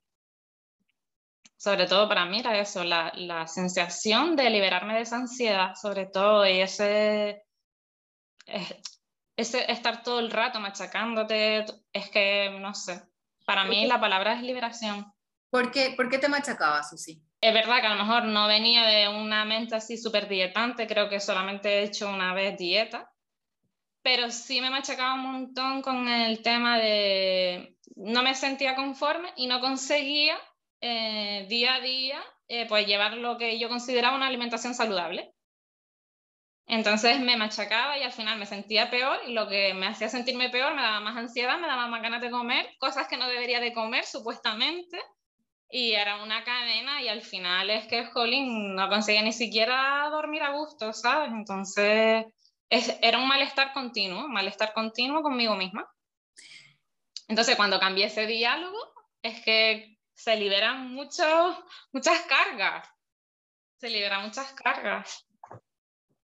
sobre 1.57 1.87
todo 1.87 2.07
para 2.07 2.25
mí 2.25 2.39
era 2.39 2.59
eso, 2.59 2.83
la, 2.83 3.11
la, 3.15 3.47
sensación 3.47 4.35
de 4.35 4.51
liberarme 4.51 4.93
de 4.93 5.01
esa 5.01 5.15
ansiedad, 5.15 5.73
sobre 5.73 6.05
todo, 6.05 6.47
y 6.47 6.59
ese, 6.59 7.43
ese 9.35 9.71
estar 9.71 10.03
todo 10.03 10.19
el 10.19 10.29
rato 10.29 10.59
machacándote, 10.59 11.65
es 11.91 12.09
que, 12.11 12.55
no 12.59 12.75
sé, 12.75 13.01
para 13.45 13.65
mí 13.65 13.87
la 13.87 13.99
palabra 13.99 14.33
es 14.33 14.43
liberación. 14.43 15.11
¿Por 15.49 15.71
qué, 15.71 15.93
¿Por 15.97 16.09
qué 16.09 16.19
te 16.19 16.29
machacabas, 16.29 16.91
Susi? 16.91 17.23
Es 17.41 17.53
verdad 17.55 17.81
que 17.81 17.87
a 17.87 17.95
lo 17.95 18.03
mejor 18.03 18.25
no 18.25 18.47
venía 18.47 18.83
de 18.83 19.07
una 19.07 19.45
mente 19.45 19.73
así 19.75 19.97
súper 19.97 20.27
dietante, 20.27 20.85
creo 20.85 21.09
que 21.09 21.19
solamente 21.19 21.79
he 21.79 21.83
hecho 21.83 22.07
una 22.07 22.35
vez 22.35 22.55
dieta, 22.55 23.11
pero 24.03 24.29
sí 24.29 24.61
me 24.61 24.69
machacaba 24.69 25.15
un 25.15 25.23
montón 25.23 25.81
con 25.81 26.07
el 26.07 26.43
tema 26.43 26.77
de 26.77 27.77
no 27.95 28.21
me 28.21 28.35
sentía 28.35 28.75
conforme 28.75 29.33
y 29.35 29.47
no 29.47 29.59
conseguía 29.59 30.37
eh, 30.81 31.47
día 31.49 31.75
a 31.75 31.81
día 31.81 32.23
eh, 32.47 32.67
pues 32.67 32.85
llevar 32.85 33.17
lo 33.17 33.37
que 33.39 33.57
yo 33.57 33.69
consideraba 33.69 34.15
una 34.15 34.27
alimentación 34.27 34.75
saludable. 34.75 35.33
Entonces 36.67 37.19
me 37.19 37.37
machacaba 37.37 37.97
y 37.97 38.03
al 38.03 38.11
final 38.11 38.37
me 38.37 38.45
sentía 38.45 38.91
peor 38.91 39.19
y 39.27 39.33
lo 39.33 39.49
que 39.49 39.73
me 39.73 39.87
hacía 39.87 40.09
sentirme 40.09 40.51
peor 40.51 40.75
me 40.75 40.81
daba 40.83 40.99
más 40.99 41.17
ansiedad, 41.17 41.59
me 41.59 41.67
daba 41.67 41.87
más 41.87 42.03
ganas 42.03 42.21
de 42.21 42.29
comer, 42.29 42.69
cosas 42.79 43.07
que 43.07 43.17
no 43.17 43.27
debería 43.27 43.59
de 43.59 43.73
comer 43.73 44.05
supuestamente 44.05 44.99
y 45.71 45.93
era 45.93 46.21
una 46.21 46.43
cadena 46.43 47.01
y 47.01 47.07
al 47.07 47.21
final 47.21 47.69
es 47.69 47.87
que 47.87 48.05
Jolín 48.05 48.75
no 48.75 48.89
conseguía 48.89 49.21
ni 49.21 49.31
siquiera 49.31 50.07
dormir 50.11 50.43
a 50.43 50.51
gusto, 50.51 50.91
¿sabes? 50.91 51.31
Entonces 51.31 52.25
era 52.69 53.17
un 53.17 53.27
malestar 53.27 53.73
continuo, 53.73 54.27
malestar 54.27 54.73
continuo 54.73 55.23
conmigo 55.23 55.55
misma. 55.55 55.89
Entonces 57.27 57.55
cuando 57.55 57.79
cambié 57.79 58.07
ese 58.07 58.27
diálogo 58.27 58.77
es 59.21 59.41
que 59.43 59.97
se 60.13 60.35
liberan 60.35 60.93
muchos, 60.93 61.57
muchas 61.93 62.19
cargas, 62.23 62.87
se 63.79 63.89
liberan 63.89 64.23
muchas 64.23 64.51
cargas. 64.53 65.25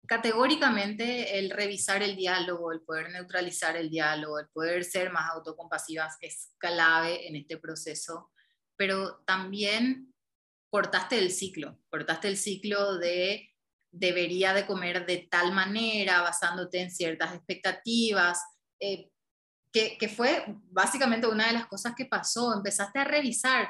Categóricamente 0.05 1.39
el 1.39 1.49
revisar 1.49 2.03
el 2.03 2.15
diálogo, 2.15 2.71
el 2.71 2.81
poder 2.81 3.09
neutralizar 3.09 3.75
el 3.77 3.89
diálogo, 3.89 4.37
el 4.37 4.49
poder 4.49 4.83
ser 4.83 5.11
más 5.11 5.31
autocompasivas 5.31 6.17
es 6.21 6.53
clave 6.59 7.27
en 7.27 7.37
este 7.37 7.57
proceso 7.57 8.32
pero 8.83 9.23
también 9.25 10.13
cortaste 10.69 11.17
el 11.17 11.31
ciclo, 11.31 11.79
cortaste 11.89 12.27
el 12.27 12.35
ciclo 12.35 12.97
de 12.97 13.49
debería 13.93 14.53
de 14.53 14.65
comer 14.65 15.05
de 15.05 15.25
tal 15.31 15.53
manera, 15.53 16.21
basándote 16.21 16.81
en 16.81 16.91
ciertas 16.91 17.33
expectativas, 17.33 18.41
eh, 18.81 19.09
que, 19.71 19.97
que, 19.97 20.09
fue 20.09 20.43
básicamente 20.69 21.27
una 21.27 21.47
de 21.47 21.53
las 21.53 21.67
cosas 21.67 21.93
que 21.95 22.07
pasó, 22.07 22.53
empezaste 22.53 22.99
a 22.99 23.05
revisar 23.05 23.69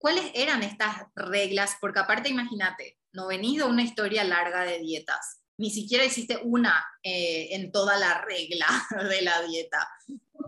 cuáles 0.00 0.30
eran 0.34 0.62
estas 0.62 0.96
reglas, 1.14 1.76
porque 1.78 2.00
aparte 2.00 2.30
imagínate, 2.30 2.98
no 3.12 3.26
venís 3.26 3.58
de 3.58 3.64
una 3.64 3.82
historia 3.82 4.24
larga 4.24 4.62
de 4.62 4.78
dietas, 4.78 5.37
ni 5.58 5.70
siquiera 5.70 6.04
hiciste 6.04 6.38
una 6.42 6.84
eh, 7.02 7.48
en 7.50 7.70
toda 7.70 7.98
la 7.98 8.22
regla 8.22 8.66
de 9.10 9.22
la 9.22 9.42
dieta. 9.42 9.88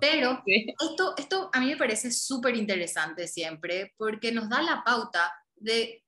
Pero 0.01 0.43
esto, 0.47 1.15
esto 1.19 1.51
a 1.53 1.61
mí 1.61 1.67
me 1.67 1.77
parece 1.77 2.11
súper 2.11 2.57
interesante 2.57 3.29
siempre 3.29 3.93
porque 3.99 4.33
nos 4.33 4.49
da 4.49 4.63
la 4.63 4.83
pauta 4.85 5.33
de 5.57 6.05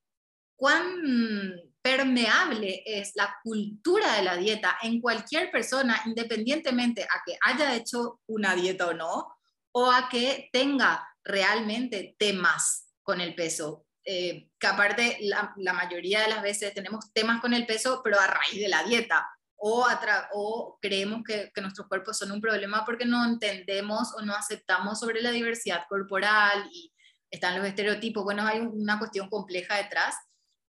cuán 0.55 1.61
permeable 1.81 2.81
es 2.85 3.11
la 3.15 3.35
cultura 3.43 4.15
de 4.15 4.23
la 4.23 4.37
dieta 4.37 4.77
en 4.81 5.01
cualquier 5.01 5.51
persona, 5.51 6.01
independientemente 6.05 7.03
a 7.03 7.21
que 7.25 7.37
haya 7.41 7.75
hecho 7.75 8.21
una 8.25 8.55
dieta 8.55 8.87
o 8.87 8.93
no, 8.93 9.35
o 9.73 9.91
a 9.91 10.07
que 10.09 10.49
tenga 10.53 11.05
realmente 11.23 12.15
temas 12.17 12.87
con 13.03 13.19
el 13.19 13.35
peso. 13.35 13.82
Eh, 14.05 14.49
que 14.59 14.67
aparte 14.67 15.17
la, 15.21 15.53
la 15.55 15.71
mayoría 15.71 16.21
de 16.21 16.27
las 16.27 16.41
veces 16.41 16.73
tenemos 16.73 17.13
temas 17.13 17.39
con 17.39 17.53
el 17.53 17.65
peso, 17.65 18.01
pero 18.03 18.19
a 18.19 18.27
raíz 18.27 18.59
de 18.59 18.67
la 18.67 18.83
dieta 18.83 19.25
o, 19.65 19.87
o 20.33 20.77
creemos 20.81 21.23
que, 21.25 21.49
que, 21.55 21.61
nuestros 21.61 21.87
cuerpos 21.87 22.17
son 22.17 22.33
un 22.33 22.41
problema 22.41 22.83
porque 22.85 23.05
no 23.05 23.23
entendemos 23.23 24.13
o 24.17 24.21
no 24.21 24.35
aceptamos 24.35 24.99
sobre 24.99 25.21
la 25.21 25.31
diversidad 25.31 25.85
corporal 25.87 26.67
y 26.73 26.93
están 27.31 27.57
los 27.57 27.65
estereotipos. 27.65 28.25
Bueno, 28.25 28.45
hay 28.45 28.59
una 28.59 28.99
cuestión 28.99 29.29
compleja 29.29 29.77
detrás, 29.77 30.17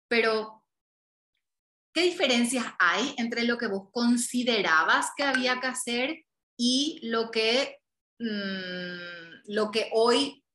pero 0.08 0.64
¿qué 1.94 2.04
diferencias 2.04 2.66
hay 2.80 3.14
entre 3.18 3.44
lo 3.44 3.58
que 3.58 3.68
vos 3.68 3.90
considerabas 3.92 5.12
que 5.18 5.24
había 5.24 5.60
que 5.60 5.68
hacer 5.68 6.26
y 6.58 7.02
lo 7.04 7.30
que, 7.30 7.82
mmm, 8.20 9.52
lo 9.54 9.70
que 9.70 9.90
hoy 9.92 10.46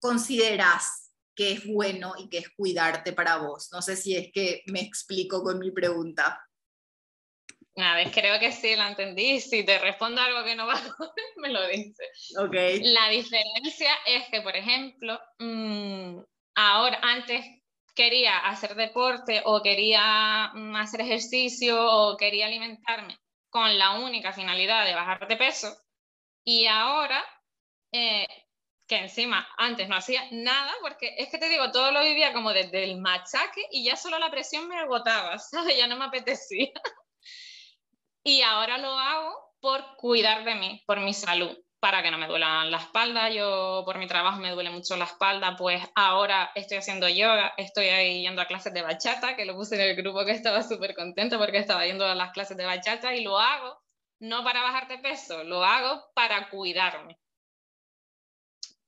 consideras 0.00 1.05
que 1.36 1.52
es 1.52 1.66
bueno 1.66 2.14
y 2.18 2.28
que 2.28 2.38
es 2.38 2.48
cuidarte 2.56 3.12
para 3.12 3.36
vos? 3.36 3.68
No 3.72 3.82
sé 3.82 3.94
si 3.94 4.16
es 4.16 4.32
que 4.32 4.62
me 4.66 4.80
explico 4.80 5.42
con 5.42 5.58
mi 5.58 5.70
pregunta. 5.70 6.42
A 7.76 7.94
ver, 7.94 8.10
creo 8.10 8.40
que 8.40 8.52
sí, 8.52 8.74
la 8.74 8.88
entendí. 8.88 9.38
Si 9.38 9.64
te 9.64 9.78
respondo 9.78 10.20
algo 10.20 10.42
que 10.44 10.56
no 10.56 10.66
va, 10.66 10.74
me 11.36 11.50
lo 11.50 11.68
dices. 11.68 12.34
Okay. 12.38 12.80
La 12.82 13.10
diferencia 13.10 13.90
es 14.06 14.24
que, 14.30 14.40
por 14.40 14.56
ejemplo, 14.56 15.20
mmm, 15.38 16.18
ahora, 16.54 16.98
antes 17.02 17.44
quería 17.94 18.38
hacer 18.38 18.74
deporte 18.74 19.42
o 19.44 19.62
quería 19.62 20.52
mm, 20.54 20.76
hacer 20.76 21.02
ejercicio 21.02 21.76
o 21.78 22.16
quería 22.16 22.46
alimentarme 22.46 23.18
con 23.50 23.78
la 23.78 23.98
única 23.98 24.32
finalidad 24.32 24.84
de 24.84 24.94
bajar 24.94 25.26
de 25.26 25.36
peso 25.36 25.74
y 26.44 26.66
ahora 26.66 27.24
eh, 27.92 28.26
que 28.86 28.98
encima 28.98 29.48
antes 29.56 29.88
no 29.88 29.96
hacía 29.96 30.22
nada 30.30 30.72
porque 30.80 31.14
es 31.18 31.28
que 31.28 31.38
te 31.38 31.48
digo, 31.48 31.70
todo 31.70 31.90
lo 31.90 32.02
vivía 32.02 32.32
como 32.32 32.52
desde 32.52 32.84
el 32.84 33.00
machaque 33.00 33.62
y 33.70 33.84
ya 33.84 33.96
solo 33.96 34.18
la 34.18 34.30
presión 34.30 34.68
me 34.68 34.78
agotaba. 34.78 35.36
Ya 35.76 35.86
no 35.86 35.96
me 35.96 36.04
apetecía. 36.06 36.72
Y 38.22 38.42
ahora 38.42 38.78
lo 38.78 38.90
hago 38.90 39.54
por 39.60 39.96
cuidar 39.96 40.44
de 40.44 40.54
mí, 40.54 40.82
por 40.86 41.00
mi 41.00 41.14
salud, 41.14 41.56
para 41.80 42.02
que 42.02 42.10
no 42.10 42.18
me 42.18 42.26
duela 42.26 42.64
la 42.64 42.78
espalda. 42.78 43.30
Yo 43.30 43.82
por 43.84 43.98
mi 43.98 44.06
trabajo 44.06 44.40
me 44.40 44.50
duele 44.50 44.70
mucho 44.70 44.96
la 44.96 45.04
espalda, 45.04 45.56
pues 45.56 45.82
ahora 45.94 46.50
estoy 46.54 46.78
haciendo 46.78 47.08
yoga, 47.08 47.52
estoy 47.56 47.86
ahí 47.86 48.22
yendo 48.22 48.42
a 48.42 48.46
clases 48.46 48.72
de 48.72 48.82
bachata, 48.82 49.36
que 49.36 49.44
lo 49.44 49.54
puse 49.54 49.76
en 49.76 49.82
el 49.82 49.96
grupo 49.96 50.24
que 50.24 50.32
estaba 50.32 50.62
súper 50.62 50.94
contento 50.94 51.38
porque 51.38 51.58
estaba 51.58 51.86
yendo 51.86 52.04
a 52.06 52.14
las 52.14 52.32
clases 52.32 52.56
de 52.56 52.64
bachata 52.64 53.14
y 53.14 53.22
lo 53.22 53.38
hago 53.38 53.80
no 54.18 54.42
para 54.44 54.62
bajar 54.62 54.88
de 54.88 54.98
peso, 54.98 55.44
lo 55.44 55.64
hago 55.64 56.02
para 56.14 56.48
cuidarme. 56.48 57.18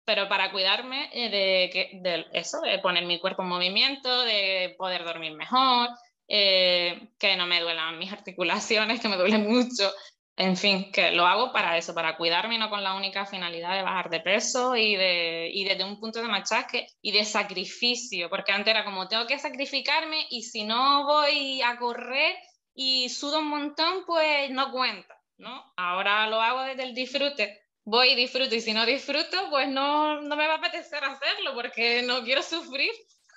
Pero 0.08 0.26
para 0.26 0.50
cuidarme 0.50 1.10
eh, 1.12 1.28
de, 1.28 2.00
de 2.00 2.26
eso, 2.32 2.62
de 2.62 2.78
poner 2.78 3.04
mi 3.04 3.20
cuerpo 3.20 3.42
en 3.42 3.48
movimiento, 3.50 4.22
de 4.22 4.74
poder 4.78 5.04
dormir 5.04 5.34
mejor, 5.34 5.90
eh, 6.26 7.10
que 7.18 7.36
no 7.36 7.46
me 7.46 7.60
duelan 7.60 7.98
mis 7.98 8.10
articulaciones, 8.18 9.00
que 9.02 9.08
me 9.10 9.18
duelen 9.18 9.46
mucho. 9.46 9.92
En 10.34 10.56
fin, 10.56 10.90
que 10.92 11.10
lo 11.10 11.26
hago 11.26 11.52
para 11.52 11.76
eso, 11.76 11.94
para 11.94 12.16
cuidarme 12.16 12.54
y 12.54 12.58
no 12.58 12.70
con 12.70 12.82
la 12.82 12.94
única 12.94 13.26
finalidad 13.26 13.76
de 13.76 13.82
bajar 13.82 14.08
de 14.08 14.20
peso 14.20 14.76
y, 14.76 14.96
de, 14.96 15.50
y 15.52 15.64
desde 15.64 15.84
un 15.84 16.00
punto 16.00 16.22
de 16.22 16.28
machaque 16.28 16.86
y 17.02 17.12
de 17.12 17.26
sacrificio, 17.26 18.30
porque 18.30 18.52
antes 18.52 18.70
era 18.70 18.86
como 18.86 19.08
tengo 19.08 19.26
que 19.26 19.38
sacrificarme 19.38 20.26
y 20.30 20.42
si 20.44 20.64
no 20.64 21.04
voy 21.04 21.60
a 21.60 21.76
correr 21.76 22.34
y 22.72 23.10
sudo 23.10 23.40
un 23.40 23.48
montón, 23.48 24.04
pues 24.06 24.50
no 24.52 24.72
cuenta, 24.72 25.20
¿no? 25.36 25.70
Ahora 25.76 26.26
lo 26.28 26.40
hago 26.40 26.62
desde 26.62 26.84
el 26.84 26.94
disfrute, 26.94 27.67
voy 27.88 28.10
y 28.10 28.16
disfruto 28.16 28.54
y 28.54 28.60
si 28.60 28.72
no 28.72 28.84
disfruto, 28.84 29.48
pues 29.50 29.68
no, 29.68 30.20
no 30.20 30.36
me 30.36 30.46
va 30.46 30.54
a 30.54 30.58
apetecer 30.58 31.02
hacerlo 31.02 31.54
porque 31.54 32.02
no 32.02 32.22
quiero 32.22 32.42
sufrir. 32.42 32.90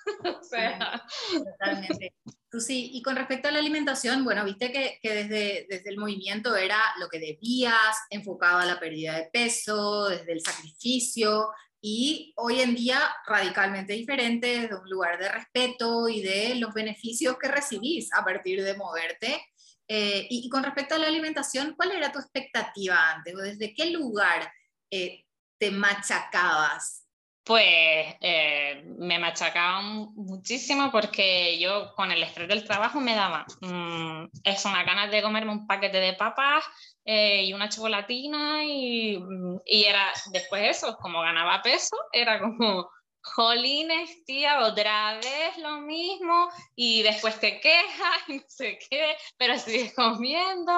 o 0.24 0.42
sea... 0.42 1.02
Totalmente. 1.32 2.14
Sí, 2.58 2.90
y 2.92 3.00
con 3.00 3.16
respecto 3.16 3.48
a 3.48 3.50
la 3.50 3.60
alimentación, 3.60 4.24
bueno, 4.24 4.44
viste 4.44 4.70
que, 4.70 4.98
que, 5.00 5.24
desde, 5.24 5.66
desde 5.70 5.88
el 5.88 5.96
movimiento 5.96 6.54
era 6.54 6.78
lo 7.00 7.08
que 7.08 7.18
debías, 7.18 7.96
enfocado 8.10 8.58
a 8.58 8.66
la 8.66 8.78
pérdida 8.78 9.16
de 9.16 9.30
peso, 9.32 10.08
desde 10.10 10.32
el 10.32 10.42
sacrificio, 10.42 11.48
y 11.80 12.32
hoy 12.36 12.60
en 12.60 12.74
día 12.74 13.00
radicalmente 13.26 13.94
diferente, 13.94 14.60
desde 14.60 14.76
un 14.76 14.88
lugar 14.88 15.18
de 15.18 15.30
respeto 15.30 16.08
y 16.08 16.22
de 16.22 16.54
los 16.56 16.74
beneficios 16.74 17.36
que 17.38 17.48
recibís 17.48 18.12
a 18.12 18.22
partir 18.22 18.62
de 18.62 18.76
moverte. 18.76 19.42
Eh, 19.88 20.26
y, 20.30 20.48
con 20.48 20.62
respecto 20.62 20.94
a 20.94 20.98
la 20.98 21.08
alimentación, 21.08 21.74
¿cuál 21.76 21.92
era 21.92 22.12
tu 22.12 22.18
expectativa 22.18 23.12
antes? 23.12 23.34
¿Desde 23.36 23.74
qué 23.74 23.90
lugar 23.90 24.50
eh, 24.90 25.24
te 25.58 25.70
machacabas 25.70 27.00
pues 27.44 28.14
eh, 28.20 28.84
me 28.98 29.18
machacaban 29.18 30.14
muchísimo 30.14 30.92
porque 30.92 31.58
yo 31.58 31.92
con 31.96 32.12
el 32.12 32.22
estrés 32.22 32.46
del 32.46 32.62
trabajo 32.62 33.00
me 33.00 33.16
daba 33.16 33.44
mm, 33.60 34.26
eso, 34.44 34.70
ganas 34.70 35.10
de 35.10 35.22
comerme 35.22 35.50
un 35.50 35.66
paquete 35.66 35.98
de 35.98 36.12
papas 36.12 36.64
y 37.04 37.52
una 37.52 37.68
chocolatina 37.68 38.64
y, 38.64 39.18
mm, 39.18 39.56
y, 39.66 39.82
era 39.82 40.12
después 40.30 40.62
eso, 40.76 40.96
como 40.98 41.20
ganaba 41.20 41.60
peso, 41.62 41.96
era 42.12 42.38
como, 42.38 42.88
jolines, 43.22 44.24
tía, 44.24 44.60
otra 44.60 45.14
vez 45.14 45.56
lo 45.58 45.80
mismo 45.80 46.50
y 46.74 47.02
después 47.02 47.38
te 47.40 47.60
quejas 47.60 48.18
y 48.28 48.36
no 48.36 48.44
sé 48.48 48.78
qué, 48.90 49.16
pero 49.36 49.58
sigues 49.58 49.94
comiendo, 49.94 50.72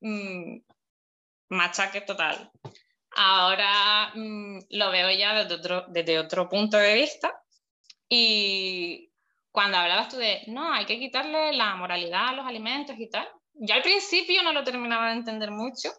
mm, 0.00 0.58
machaque 1.50 2.00
total. 2.00 2.50
Ahora 3.14 4.12
mm, 4.14 4.58
lo 4.70 4.90
veo 4.90 5.10
ya 5.10 5.34
desde 5.34 5.54
otro, 5.54 5.84
desde 5.88 6.18
otro 6.18 6.48
punto 6.48 6.78
de 6.78 6.94
vista 6.94 7.32
y 8.08 9.10
cuando 9.50 9.76
hablabas 9.76 10.08
tú 10.08 10.16
de, 10.16 10.42
no, 10.46 10.72
hay 10.72 10.86
que 10.86 10.98
quitarle 10.98 11.52
la 11.52 11.76
moralidad 11.76 12.28
a 12.28 12.32
los 12.32 12.46
alimentos 12.46 12.96
y 12.98 13.10
tal, 13.10 13.28
ya 13.54 13.74
al 13.74 13.82
principio 13.82 14.42
no 14.42 14.52
lo 14.52 14.64
terminaba 14.64 15.08
de 15.08 15.18
entender 15.18 15.50
mucho, 15.50 15.90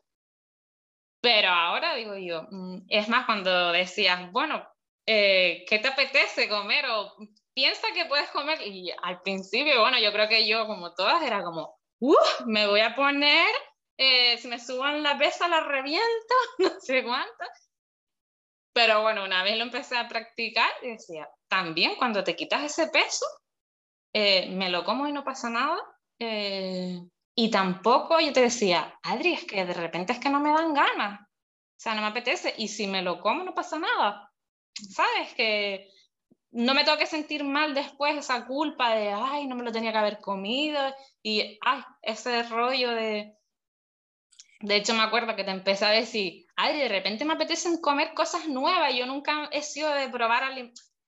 pero 1.22 1.50
ahora 1.50 1.94
digo 1.94 2.18
yo, 2.18 2.48
mm, 2.50 2.86
es 2.90 3.08
más 3.10 3.26
cuando 3.26 3.72
decías, 3.72 4.32
bueno, 4.32 4.68
eh, 5.06 5.66
¿qué 5.68 5.80
te 5.80 5.88
apetece 5.88 6.50
comer? 6.50 6.86
O 6.90 7.16
piensa 7.54 7.88
que 7.94 8.06
puedes 8.06 8.30
comer. 8.32 8.62
Y 8.62 8.92
al 9.04 9.22
principio, 9.22 9.82
bueno, 9.82 10.00
yo 10.00 10.12
creo 10.12 10.28
que 10.28 10.48
yo, 10.48 10.66
como 10.68 10.94
todas, 10.94 11.24
era 11.24 11.44
como, 11.44 11.78
uff, 12.00 12.42
me 12.46 12.68
voy 12.68 12.82
a 12.82 12.96
poner 12.96 13.48
eh, 13.98 14.38
si 14.40 14.48
me 14.48 14.60
suban 14.60 15.04
la 15.04 15.18
pesa 15.18 15.48
la 15.48 15.62
reviento, 15.62 16.34
no 16.60 16.70
sé 16.80 17.04
cuánto. 17.04 17.46
Pero 18.74 19.02
bueno, 19.04 19.24
una 19.24 19.44
vez 19.44 19.56
lo 19.58 19.64
empecé 19.64 19.98
a 19.98 20.08
practicar 20.08 20.70
decía, 20.82 21.30
también 21.48 21.96
cuando 21.96 22.24
te 22.24 22.36
quitas 22.36 22.64
ese 22.64 22.88
peso, 22.88 23.26
eh, 24.14 24.50
me 24.50 24.70
lo 24.70 24.84
como 24.84 25.08
y 25.08 25.12
no 25.12 25.24
pasa 25.24 25.50
nada. 25.50 25.78
Eh, 26.20 27.00
y 27.36 27.52
tampoco 27.52 28.20
yo 28.20 28.34
te 28.34 28.42
decía, 28.42 29.00
Adri, 29.04 29.34
es 29.34 29.46
que 29.46 29.66
de 29.66 29.74
repente 29.74 30.14
es 30.14 30.20
que 30.20 30.30
no 30.30 30.40
me 30.40 30.52
dan 30.52 30.74
ganas. 30.74 31.22
O 31.22 31.26
sea, 31.78 31.96
no 31.96 32.02
me 32.02 32.08
apetece. 32.08 32.54
Y 32.58 32.68
si 32.68 32.88
me 32.88 33.02
lo 33.04 33.20
como, 33.20 33.44
no 33.44 33.54
pasa 33.54 33.78
nada. 33.80 34.33
¿Sabes? 34.74 35.34
Que 35.36 35.90
no 36.52 36.74
me 36.74 36.84
tengo 36.84 36.98
que 36.98 37.08
sentir 37.08 37.44
mal 37.44 37.74
después 37.74 38.16
esa 38.18 38.46
culpa 38.46 38.96
de, 38.96 39.12
ay, 39.12 39.48
no 39.48 39.56
me 39.56 39.64
lo 39.64 39.72
tenía 39.72 39.92
que 39.92 39.98
haber 39.98 40.20
comido. 40.20 40.80
Y, 41.22 41.58
ay, 41.62 41.82
ese 42.02 42.44
rollo 42.44 42.92
de, 42.92 43.36
de 44.64 44.78
hecho, 44.78 44.94
me 44.94 45.02
acuerdo 45.04 45.36
que 45.36 45.44
te 45.44 45.52
empecé 45.52 45.84
a 45.84 45.90
decir, 45.90 46.46
ay, 46.56 46.78
de 46.78 46.88
repente 46.88 47.26
me 47.26 47.34
apetece 47.34 47.82
comer 47.82 48.14
cosas 48.14 48.48
nuevas. 48.48 48.96
Yo 48.96 49.06
nunca 49.06 49.50
he 49.52 49.62
sido 49.62 49.94
de 49.94 50.08
probar 50.08 50.42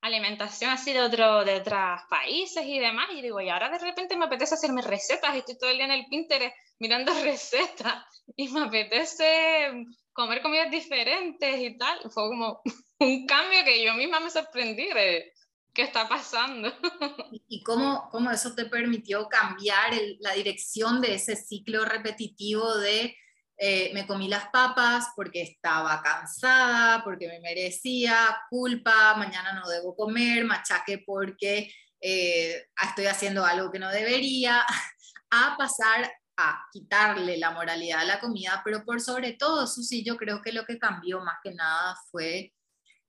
alimentación 0.02 0.70
así 0.70 0.92
de, 0.92 1.00
otro, 1.00 1.42
de 1.42 1.54
otros 1.54 2.02
países 2.10 2.66
y 2.66 2.78
demás. 2.78 3.06
Y 3.14 3.22
digo, 3.22 3.40
y 3.40 3.48
ahora 3.48 3.70
de 3.70 3.78
repente 3.78 4.14
me 4.14 4.26
apetece 4.26 4.56
hacerme 4.56 4.82
recetas. 4.82 5.34
Estoy 5.34 5.56
todo 5.56 5.70
el 5.70 5.78
día 5.78 5.86
en 5.86 5.92
el 5.92 6.04
Pinterest 6.04 6.54
mirando 6.78 7.14
recetas. 7.24 8.04
Y 8.36 8.48
me 8.48 8.64
apetece 8.64 9.72
comer 10.12 10.42
comidas 10.42 10.70
diferentes 10.70 11.58
y 11.58 11.78
tal. 11.78 11.98
Fue 12.10 12.28
como 12.28 12.60
un 12.98 13.26
cambio 13.26 13.64
que 13.64 13.84
yo 13.84 13.94
misma 13.94 14.20
me 14.20 14.30
sorprendí 14.30 14.86
de 14.88 15.32
qué 15.74 15.82
está 15.82 16.08
pasando. 16.08 16.72
¿Y 17.48 17.62
cómo, 17.62 18.08
cómo 18.10 18.30
eso 18.30 18.54
te 18.54 18.66
permitió 18.66 19.28
cambiar 19.28 19.92
la 20.20 20.32
dirección 20.32 21.00
de 21.00 21.14
ese 21.14 21.36
ciclo 21.36 21.84
repetitivo 21.84 22.78
de 22.78 23.16
eh, 23.58 23.90
me 23.94 24.06
comí 24.06 24.28
las 24.28 24.48
papas 24.50 25.08
porque 25.16 25.40
estaba 25.40 26.02
cansada, 26.02 27.02
porque 27.02 27.26
me 27.26 27.40
merecía, 27.40 28.38
culpa, 28.50 29.14
mañana 29.16 29.54
no 29.54 29.66
debo 29.66 29.96
comer, 29.96 30.44
machaque 30.44 31.02
porque 31.06 31.70
eh, 32.00 32.66
estoy 32.82 33.06
haciendo 33.06 33.46
algo 33.46 33.70
que 33.70 33.78
no 33.78 33.88
debería, 33.88 34.62
a 35.30 35.56
pasar 35.56 36.12
a 36.36 36.66
quitarle 36.70 37.38
la 37.38 37.50
moralidad 37.52 38.00
a 38.00 38.04
la 38.04 38.20
comida, 38.20 38.60
pero 38.62 38.84
por 38.84 39.00
sobre 39.00 39.32
todo, 39.32 39.66
Susi, 39.66 40.04
yo 40.04 40.18
creo 40.18 40.42
que 40.42 40.52
lo 40.52 40.66
que 40.66 40.78
cambió 40.78 41.20
más 41.20 41.38
que 41.42 41.52
nada 41.52 41.96
fue 42.10 42.52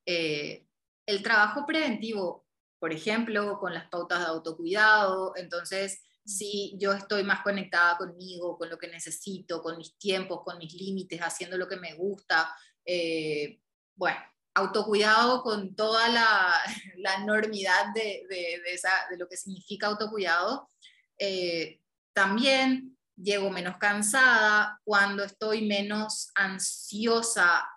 eh, 0.08 0.66
el 1.06 1.22
trabajo 1.22 1.66
preventivo, 1.66 2.48
por 2.80 2.94
ejemplo, 2.94 3.60
con 3.60 3.74
las 3.74 3.90
pautas 3.90 4.20
de 4.20 4.26
autocuidado, 4.26 5.34
entonces 5.36 6.02
si 6.26 6.76
yo 6.78 6.94
estoy 6.94 7.24
más 7.24 7.42
conectada 7.42 7.98
conmigo, 7.98 8.58
con 8.58 8.70
lo 8.70 8.78
que 8.78 8.88
necesito, 8.88 9.62
con 9.62 9.78
mis 9.78 9.98
tiempos, 9.98 10.42
con 10.44 10.58
mis 10.58 10.74
límites, 10.74 11.20
haciendo 11.22 11.58
lo 11.58 11.68
que 11.68 11.78
me 11.78 11.94
gusta. 11.94 12.54
Eh, 12.86 13.62
bueno, 13.96 14.20
autocuidado 14.54 15.42
con 15.44 15.76
toda 15.76 16.10
la, 16.10 16.54
la 16.98 17.16
enormidad 17.16 17.94
de, 17.94 18.26
de, 18.30 18.62
esa, 18.74 18.92
de, 19.10 19.18
lo 19.18 19.28
que 19.28 19.38
significa 19.38 19.88
autocuidado. 19.88 20.70
Eh, 21.18 21.82
también 22.14 22.98
llego 23.16 23.50
menos 23.50 23.78
cansada 23.78 24.80
cuando 24.84 25.24
estoy 25.24 25.66
menos 25.66 26.30
ansiosa 26.36 27.68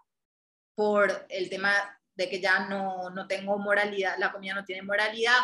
por 0.74 1.26
el 1.28 1.48
tema 1.50 1.99
de 2.20 2.28
que 2.28 2.38
ya 2.38 2.66
no, 2.68 3.08
no 3.10 3.26
tengo 3.26 3.58
moralidad, 3.58 4.16
la 4.18 4.30
comida 4.30 4.54
no 4.54 4.64
tiene 4.64 4.82
moralidad. 4.82 5.38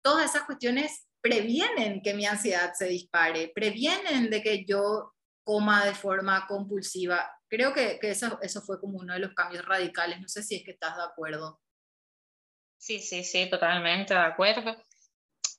Todas 0.00 0.30
esas 0.30 0.44
cuestiones 0.44 1.08
previenen 1.20 2.02
que 2.02 2.14
mi 2.14 2.24
ansiedad 2.24 2.72
se 2.72 2.86
dispare, 2.86 3.50
previenen 3.52 4.30
de 4.30 4.40
que 4.40 4.64
yo 4.64 5.12
coma 5.42 5.84
de 5.84 5.94
forma 5.94 6.46
compulsiva. 6.46 7.28
Creo 7.48 7.72
que, 7.74 7.98
eso, 8.02 8.38
eso 8.42 8.62
fue 8.62 8.78
como 8.80 8.98
uno 8.98 9.12
de 9.14 9.18
los 9.18 9.34
cambios 9.34 9.64
radicales. 9.64 10.20
No 10.20 10.28
sé 10.28 10.44
si 10.44 10.54
es 10.54 10.64
que 10.64 10.70
estás 10.70 10.96
de 10.96 11.02
acuerdo. 11.02 11.60
Sí, 12.78 13.00
sí, 13.00 13.24
sí, 13.24 13.50
totalmente 13.50 14.14
de 14.14 14.20
acuerdo. 14.20 14.76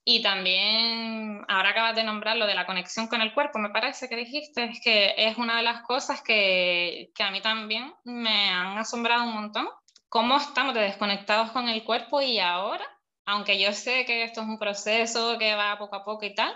Y 0.05 0.21
también, 0.21 1.43
ahora 1.49 1.71
acabas 1.71 1.95
de 1.95 2.03
nombrar 2.03 2.37
lo 2.37 2.45
de 2.45 2.55
la 2.55 2.65
conexión 2.65 3.07
con 3.07 3.21
el 3.21 3.33
cuerpo, 3.33 3.57
me 3.57 3.71
parece 3.71 4.07
que 4.07 4.15
dijiste, 4.15 4.71
que 4.83 5.15
es 5.17 5.35
una 5.37 5.57
de 5.57 5.63
las 5.63 5.81
cosas 5.81 6.21
que, 6.21 7.11
que 7.15 7.23
a 7.23 7.31
mí 7.31 7.41
también 7.41 7.91
me 8.03 8.49
han 8.49 8.77
asombrado 8.77 9.23
un 9.23 9.33
montón. 9.33 9.67
Cómo 10.15 10.37
estamos 10.37 10.73
desconectados 10.73 11.51
con 11.51 11.67
el 11.67 11.83
cuerpo 11.83 12.21
y 12.21 12.39
ahora 12.39 12.87
aunque 13.25 13.59
yo 13.59 13.73
sé 13.73 14.05
que 14.05 14.23
esto 14.23 14.39
es 14.39 14.47
un 14.47 14.57
proceso 14.57 15.37
que 15.37 15.55
va 15.55 15.77
poco 15.77 15.97
a 15.97 16.05
poco 16.05 16.25
y 16.25 16.33
tal, 16.33 16.55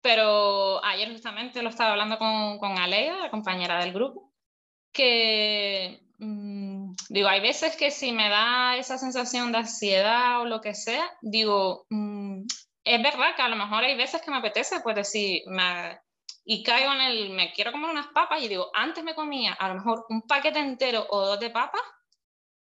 pero 0.00 0.82
ayer 0.82 1.10
justamente 1.12 1.62
lo 1.62 1.68
estaba 1.68 1.90
hablando 1.90 2.18
con, 2.18 2.58
con 2.58 2.78
Aleida, 2.78 3.18
la 3.18 3.30
compañera 3.30 3.78
del 3.80 3.92
grupo, 3.92 4.32
que 4.90 6.00
mm, 6.18 6.92
digo, 7.10 7.28
hay 7.28 7.40
veces 7.40 7.76
que 7.76 7.90
si 7.90 8.12
me 8.12 8.30
da 8.30 8.78
esa 8.78 8.96
sensación 8.96 9.52
de 9.52 9.58
ansiedad 9.58 10.40
o 10.40 10.46
lo 10.46 10.62
que 10.62 10.72
sea, 10.72 11.04
digo, 11.20 11.84
mm, 11.90 12.44
es 12.84 13.02
verdad 13.02 13.36
que 13.36 13.42
a 13.42 13.50
lo 13.50 13.56
mejor 13.56 13.84
hay 13.84 13.98
veces 13.98 14.22
que 14.22 14.30
me 14.30 14.38
apetece, 14.38 14.80
pues 14.80 14.96
decir, 14.96 15.42
me, 15.46 16.00
y 16.44 16.62
caigo 16.62 16.92
en 16.92 17.00
el, 17.02 17.30
me 17.30 17.52
quiero 17.52 17.72
comer 17.72 17.90
unas 17.90 18.06
papas 18.08 18.42
y 18.42 18.48
digo, 18.48 18.70
antes 18.72 19.04
me 19.04 19.14
comía 19.14 19.52
a 19.54 19.68
lo 19.68 19.74
mejor 19.74 20.06
un 20.08 20.22
paquete 20.22 20.60
entero 20.60 21.06
o 21.10 21.26
dos 21.26 21.40
de 21.40 21.50
papas, 21.50 21.82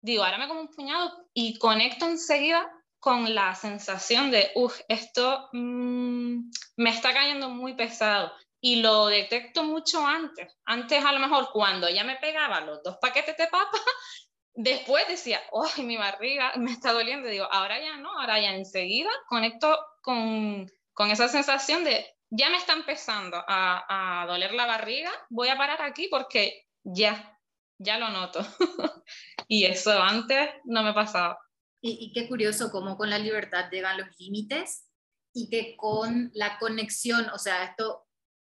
digo, 0.07 0.25
ahora 0.25 0.39
me 0.39 0.47
como 0.47 0.61
un 0.61 0.69
puñado 0.69 1.11
y 1.35 1.59
conecto 1.59 2.07
enseguida 2.07 2.71
con 3.01 3.35
la 3.35 3.55
sensación 3.57 4.31
de, 4.31 4.53
uff, 4.55 4.81
esto 4.89 5.49
mm, 5.53 6.51
me 6.77 6.91
está 6.91 7.13
cayendo 7.13 7.51
muy 7.51 7.75
pesado. 7.75 8.33
Y 8.61 8.77
lo 8.77 9.07
detecto 9.07 9.65
mucho 9.65 10.07
antes. 10.07 10.57
Antes 10.65 11.05
a 11.05 11.13
lo 11.13 11.19
mejor 11.19 11.51
cuando 11.53 11.89
ya 11.89 12.05
me 12.05 12.17
pegaba 12.17 12.61
los 12.61 12.83
dos 12.83 12.97
paquetes 13.01 13.37
de 13.37 13.49
papa, 13.49 13.79
después 14.55 15.07
decía, 15.09 15.41
uy, 15.53 15.85
mi 15.85 15.97
barriga 15.97 16.53
me 16.57 16.71
está 16.71 16.93
doliendo. 16.93 17.29
Digo, 17.29 17.49
ahora 17.51 17.79
ya 17.81 17.97
no, 17.97 18.19
ahora 18.19 18.41
ya 18.41 18.55
enseguida 18.55 19.11
conecto 19.29 19.77
con, 20.03 20.71
con 20.95 21.11
esa 21.11 21.29
sensación 21.29 21.85
de, 21.85 22.07
ya 22.31 22.49
me 22.51 22.57
está 22.57 22.73
empezando 22.75 23.37
a, 23.47 24.23
a 24.23 24.27
doler 24.27 24.55
la 24.55 24.67
barriga, 24.67 25.11
voy 25.31 25.49
a 25.49 25.59
parar 25.59 25.83
aquí 25.83 26.09
porque 26.09 26.65
ya, 26.85 27.36
ya 27.79 27.99
lo 27.99 28.11
noto. 28.11 28.41
y 29.49 29.65
eso 29.65 29.93
antes 30.03 30.49
no 30.65 30.83
me 30.83 30.93
pasaba. 30.93 31.39
Y, 31.83 32.13
qué 32.13 32.27
curioso 32.29 32.71
cómo 32.73 32.97
con 32.97 33.11
la 33.11 33.19
libertad 33.19 33.71
llegan 33.71 33.99
los 33.99 34.09
límites 34.19 34.89
y 35.33 35.49
que 35.49 35.77
con 35.77 36.31
la 36.35 36.59
conexión, 36.59 37.29
o 37.31 37.39
sea, 37.39 37.65
esto 37.65 38.07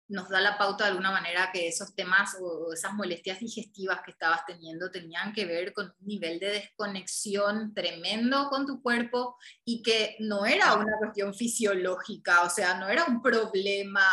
nos 0.10 0.30
da 0.30 0.40
la 0.40 0.58
pauta 0.58 0.86
de 0.86 0.92
alguna 0.92 1.12
manera 1.12 1.52
que 1.52 1.68
esos 1.68 1.94
temas 1.94 2.38
o 2.42 2.72
esas 2.74 2.94
molestias 2.94 3.40
digestivas 3.40 4.02
que 4.04 4.12
estabas 4.12 4.46
teniendo 4.46 4.90
tenían 4.90 5.34
que 5.34 5.46
ver 5.46 5.74
con 5.74 5.88
un 5.88 6.08
nivel 6.08 6.40
de 6.40 6.48
desconexión 6.48 7.74
tremendo 7.74 8.50
con 8.50 8.66
tu 8.66 8.82
cuerpo 8.82 9.38
y 9.66 9.84
que 9.84 10.16
no 10.20 10.46
era 10.46 10.76
una 10.76 10.98
cuestión 10.98 11.34
fisiológica, 11.34 12.44
o 12.44 12.50
sea, 12.50 12.80
no 12.80 12.88
era 12.88 13.04
un 13.04 13.22
problema 13.22 14.08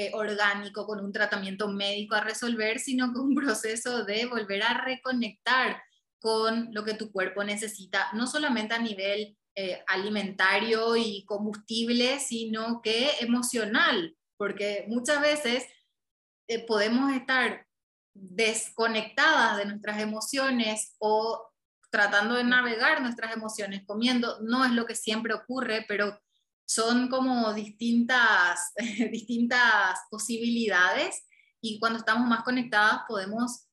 eh, 0.00 0.12
orgánico 0.14 0.86
con 0.86 1.04
un 1.04 1.12
tratamiento 1.12 1.66
médico 1.66 2.14
a 2.14 2.20
resolver, 2.20 2.78
sino 2.78 3.12
que 3.12 3.18
un 3.18 3.34
proceso 3.34 4.04
de 4.04 4.26
volver 4.26 4.62
a 4.62 4.80
reconectar 4.84 5.82
con 6.20 6.68
lo 6.72 6.84
que 6.84 6.94
tu 6.94 7.10
cuerpo 7.10 7.42
necesita, 7.42 8.06
no 8.12 8.28
solamente 8.28 8.74
a 8.74 8.78
nivel 8.78 9.36
eh, 9.56 9.82
alimentario 9.88 10.94
y 10.94 11.24
combustible, 11.24 12.20
sino 12.20 12.80
que 12.80 13.10
emocional, 13.18 14.16
porque 14.36 14.84
muchas 14.86 15.20
veces 15.20 15.66
eh, 16.46 16.64
podemos 16.64 17.12
estar 17.12 17.66
desconectadas 18.14 19.56
de 19.56 19.66
nuestras 19.66 20.00
emociones 20.00 20.94
o 21.00 21.44
tratando 21.90 22.36
de 22.36 22.44
navegar 22.44 23.02
nuestras 23.02 23.34
emociones 23.34 23.82
comiendo. 23.84 24.38
No 24.42 24.64
es 24.64 24.70
lo 24.70 24.86
que 24.86 24.94
siempre 24.94 25.34
ocurre, 25.34 25.84
pero 25.88 26.20
son 26.68 27.08
como 27.08 27.54
distintas, 27.54 28.72
distintas 29.10 29.98
posibilidades 30.10 31.26
y 31.62 31.80
cuando 31.80 31.98
estamos 31.98 32.28
más 32.28 32.44
conectadas 32.44 33.00
podemos 33.08 33.64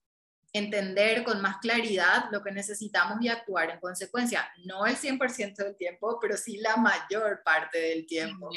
entender 0.53 1.25
con 1.25 1.41
más 1.41 1.57
claridad 1.57 2.29
lo 2.31 2.41
que 2.41 2.51
necesitamos 2.51 3.17
y 3.21 3.27
actuar 3.27 3.71
en 3.71 3.79
consecuencia. 3.81 4.49
No 4.63 4.85
el 4.85 4.95
100% 4.95 5.55
del 5.55 5.75
tiempo, 5.75 6.17
pero 6.21 6.37
sí 6.37 6.57
la 6.57 6.77
mayor 6.77 7.41
parte 7.43 7.77
del 7.77 8.07
tiempo. 8.07 8.49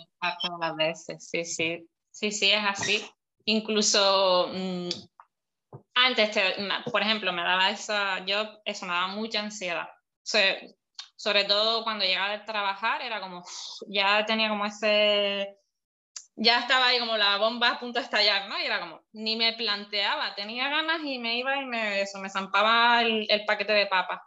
Las 0.60 0.76
veces, 0.76 1.28
sí, 1.28 1.44
sí. 1.44 1.88
Sí, 2.12 2.30
sí, 2.30 2.52
es 2.52 2.64
así. 2.64 3.04
Incluso 3.44 4.50
mm, 4.54 4.88
antes, 5.94 6.38
por 6.92 7.02
ejemplo, 7.02 7.32
me 7.32 7.42
daba 7.42 7.70
esa, 7.70 8.24
yo, 8.24 8.60
eso 8.64 8.86
me 8.86 8.92
daba 8.92 9.08
mucha 9.08 9.40
ansiedad. 9.40 9.88
Sobre 11.18 11.44
todo 11.44 11.82
cuando 11.82 12.04
llegaba 12.04 12.30
de 12.30 12.44
trabajar, 12.44 13.02
era 13.02 13.20
como, 13.20 13.44
ya 13.88 14.24
tenía 14.24 14.48
como 14.48 14.64
ese 14.64 15.58
ya 16.40 16.60
estaba 16.60 16.86
ahí 16.86 17.00
como 17.00 17.16
la 17.16 17.36
bomba 17.36 17.70
a 17.70 17.80
punto 17.80 17.98
de 17.98 18.04
estallar, 18.04 18.48
¿no? 18.48 18.58
Y 18.60 18.64
era 18.64 18.78
como, 18.78 19.02
ni 19.12 19.34
me 19.34 19.54
planteaba, 19.54 20.36
tenía 20.36 20.68
ganas 20.68 21.00
y 21.02 21.18
me 21.18 21.36
iba 21.36 21.56
y 21.56 21.66
me, 21.66 22.00
eso, 22.00 22.20
me 22.20 22.30
zampaba 22.30 23.02
el, 23.02 23.26
el 23.28 23.44
paquete 23.44 23.72
de 23.72 23.86
papas. 23.86 24.20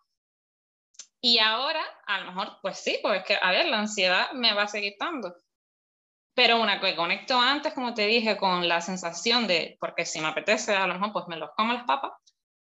Y 1.21 1.39
ahora, 1.39 1.81
a 2.07 2.19
lo 2.19 2.31
mejor, 2.31 2.57
pues 2.61 2.79
sí, 2.79 2.99
pues 3.01 3.23
que, 3.23 3.37
a 3.41 3.51
ver, 3.51 3.67
la 3.67 3.79
ansiedad 3.79 4.31
me 4.33 4.53
va 4.53 4.63
a 4.63 4.67
seguir 4.67 4.95
dando. 4.99 5.33
Pero 6.33 6.59
una 6.59 6.81
que 6.81 6.95
conecto 6.97 7.39
antes, 7.39 7.73
como 7.73 7.93
te 7.93 8.07
dije, 8.07 8.35
con 8.35 8.67
la 8.67 8.81
sensación 8.81 9.47
de, 9.47 9.77
porque 9.79 10.05
si 10.05 10.19
me 10.19 10.27
apetece, 10.27 10.75
a 10.75 10.87
lo 10.87 10.95
mejor 10.95 11.13
pues 11.13 11.27
me 11.27 11.37
los 11.37 11.51
como 11.55 11.73
las 11.73 11.85
papas, 11.85 12.11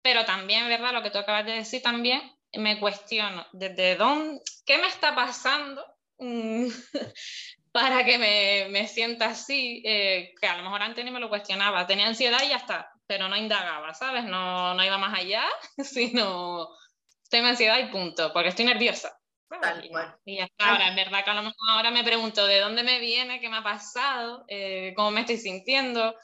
pero 0.03 0.25
también, 0.27 0.69
¿verdad? 0.69 0.93
Lo 0.93 1.03
que 1.03 1.11
tú 1.11 1.19
acabas 1.19 1.47
de 1.47 1.53
decir 1.53 1.81
también, 1.81 2.21
me 2.55 2.81
cuestiono, 2.81 3.47
¿desde 3.53 3.97
dónde, 3.97 4.41
qué 4.67 4.79
me 4.79 4.89
está 4.89 5.15
pasando? 5.15 5.85
Mm, 6.19 6.67
para 7.73 8.05
que 8.05 8.19
me, 8.19 8.69
me 8.71 8.89
sienta 8.89 9.27
así, 9.27 9.83
eh, 9.85 10.35
que 10.41 10.47
a 10.47 10.57
lo 10.57 10.65
mejor 10.65 10.83
antes 10.83 11.05
ni 11.05 11.11
me 11.11 11.21
lo 11.21 11.29
cuestionaba, 11.29 11.87
tenía 11.87 12.07
ansiedad 12.07 12.43
y 12.45 12.49
ya 12.49 12.57
está, 12.57 12.91
pero 13.07 13.29
no 13.29 13.37
indagaba, 13.37 13.95
¿sabes? 13.95 14.25
No, 14.25 14.75
no 14.75 14.85
iba 14.85 14.99
más 14.99 15.19
allá, 15.19 15.45
sino 15.79 16.69
tengo 17.31 17.49
ansiedad 17.49 17.79
y 17.79 17.91
punto, 17.91 18.33
porque 18.33 18.49
estoy 18.49 18.65
nerviosa. 18.65 19.17
Y 20.25 20.37
ya 20.37 20.45
está, 20.45 20.71
ahora, 20.71 20.91
es 20.91 20.97
verdad 20.97 21.25
que 21.25 21.31
a 21.31 21.35
lo 21.35 21.43
mejor 21.43 21.71
ahora 21.71 21.91
me 21.91 22.05
pregunto 22.05 22.47
de 22.47 22.61
dónde 22.61 22.85
me 22.85 23.01
viene, 23.01 23.41
qué 23.41 23.49
me 23.49 23.59
ha 23.59 23.63
pasado, 23.63 24.45
eh, 24.49 24.93
cómo 24.95 25.11
me 25.11 25.21
estoy 25.21 25.39
sintiendo. 25.39 26.15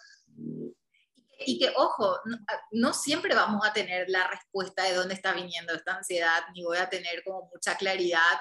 Y 1.47 1.59
que, 1.59 1.73
ojo, 1.77 2.19
no, 2.25 2.39
no, 2.73 2.93
siempre 2.93 3.35
vamos 3.35 3.67
a 3.67 3.73
tener 3.73 4.09
la 4.09 4.27
respuesta 4.27 4.83
de 4.83 4.95
dónde 4.95 5.15
está 5.15 5.33
viniendo 5.33 5.73
esta 5.73 5.97
ansiedad, 5.97 6.43
ni 6.55 6.65
voy 6.65 6.79
a 6.79 6.89
tener 6.91 7.23
como 7.25 7.49
mucha 7.53 7.77
claridad 7.77 8.41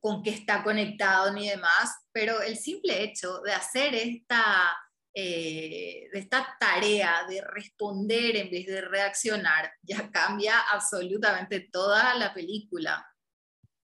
con 0.00 0.22
qué 0.22 0.30
está 0.30 0.62
conectado 0.62 1.32
ni 1.32 1.48
demás, 1.48 1.94
pero 2.12 2.40
el 2.40 2.56
simple 2.56 3.02
hecho 3.02 3.40
de 3.40 3.52
hacer 3.52 3.94
esta, 3.94 4.74
eh, 5.14 6.08
de 6.12 6.18
esta 6.18 6.56
tarea 6.58 7.24
de 7.28 7.42
responder 7.42 8.36
en 8.36 8.50
vez 8.50 8.66
de 8.66 8.80
reaccionar 8.80 9.70
ya 9.82 10.10
cambia 10.10 10.60
absolutamente 10.72 11.68
toda 11.70 12.14
la 12.14 12.32
película. 12.32 13.06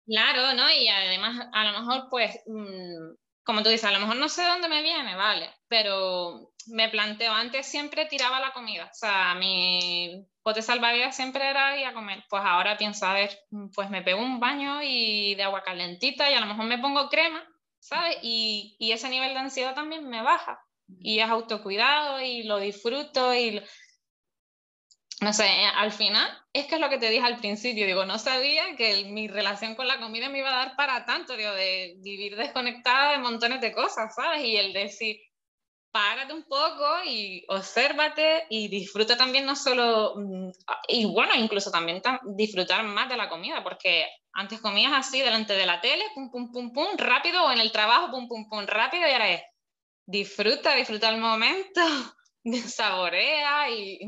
Claro, 0.06 0.54
¿no? 0.54 0.70
Y 0.70 0.88
además, 0.88 1.48
a 1.52 1.64
lo 1.64 1.80
mejor, 1.80 2.08
pues, 2.10 2.40
mm, 2.46 3.14
como 3.44 3.62
tú 3.62 3.68
dices, 3.70 3.86
a 3.86 3.92
lo 3.92 4.00
mejor 4.00 4.16
no 4.16 4.28
sé 4.28 4.44
dónde 4.44 4.68
me 4.68 4.82
viene, 4.82 5.16
vale, 5.16 5.52
pero 5.68 6.52
me 6.68 6.88
planteo, 6.88 7.32
antes 7.32 7.66
siempre 7.66 8.06
tiraba 8.06 8.40
la 8.40 8.52
comida, 8.52 8.90
o 8.90 8.94
sea, 8.94 9.34
mi 9.34 10.26
bote 10.42 10.62
salvavidas 10.62 11.16
siempre 11.16 11.48
era 11.48 11.76
ir 11.76 11.86
a 11.86 11.92
comer. 11.92 12.24
Pues 12.28 12.42
ahora 12.44 12.76
pienso, 12.76 13.04
a 13.06 13.14
ver, 13.14 13.36
pues 13.74 13.90
me 13.90 14.02
pego 14.02 14.20
un 14.20 14.38
baño 14.38 14.80
y 14.82 15.34
de 15.34 15.42
agua 15.42 15.62
calentita 15.62 16.30
y 16.30 16.34
a 16.34 16.40
lo 16.40 16.46
mejor 16.46 16.66
me 16.66 16.78
pongo 16.78 17.08
crema, 17.08 17.42
¿sabes? 17.80 18.18
Y, 18.22 18.76
y 18.78 18.92
ese 18.92 19.08
nivel 19.08 19.34
de 19.34 19.40
ansiedad 19.40 19.74
también 19.74 20.08
me 20.08 20.22
baja. 20.22 20.60
Y 21.00 21.18
es 21.18 21.28
autocuidado 21.28 22.20
y 22.20 22.44
lo 22.44 22.58
disfruto 22.58 23.34
y... 23.34 23.60
No 25.22 25.32
sé, 25.32 25.48
al 25.74 25.92
final 25.92 26.28
es 26.52 26.66
que 26.66 26.74
es 26.74 26.80
lo 26.80 26.90
que 26.90 26.98
te 26.98 27.08
dije 27.08 27.24
al 27.24 27.38
principio, 27.38 27.86
digo, 27.86 28.04
no 28.04 28.18
sabía 28.18 28.76
que 28.76 29.06
mi 29.06 29.28
relación 29.28 29.74
con 29.74 29.88
la 29.88 29.98
comida 29.98 30.28
me 30.28 30.40
iba 30.40 30.50
a 30.50 30.66
dar 30.66 30.76
para 30.76 31.06
tanto, 31.06 31.36
digo, 31.36 31.52
de 31.52 31.94
vivir 32.00 32.36
desconectada 32.36 33.12
de 33.12 33.18
montones 33.18 33.62
de 33.62 33.72
cosas, 33.72 34.14
¿sabes? 34.14 34.44
Y 34.44 34.56
el 34.58 34.74
decir, 34.74 35.16
párate 35.96 36.34
un 36.34 36.42
poco 36.42 36.84
y 37.06 37.42
obsérvate 37.48 38.44
y 38.50 38.68
disfruta 38.68 39.16
también 39.16 39.46
no 39.46 39.56
solo, 39.56 40.12
mm, 40.14 40.50
y 40.88 41.06
bueno, 41.06 41.34
incluso 41.34 41.70
también 41.70 42.02
disfrutar 42.36 42.84
más 42.84 43.08
de 43.08 43.16
la 43.16 43.30
comida, 43.30 43.62
porque 43.62 44.06
antes 44.34 44.60
comías 44.60 44.92
así 44.94 45.22
delante 45.22 45.54
de 45.54 45.64
la 45.64 45.80
tele, 45.80 46.04
pum, 46.14 46.30
pum, 46.30 46.52
pum, 46.52 46.70
pum, 46.74 46.88
rápido, 46.98 47.46
o 47.46 47.50
en 47.50 47.60
el 47.60 47.72
trabajo, 47.72 48.10
pum, 48.10 48.28
pum, 48.28 48.46
pum, 48.46 48.66
rápido, 48.66 49.08
y 49.08 49.12
ahora 49.12 49.30
es, 49.30 49.42
disfruta, 50.04 50.74
disfruta 50.74 51.08
el 51.08 51.18
momento, 51.18 51.80
saborea 52.66 53.70
y 53.70 53.98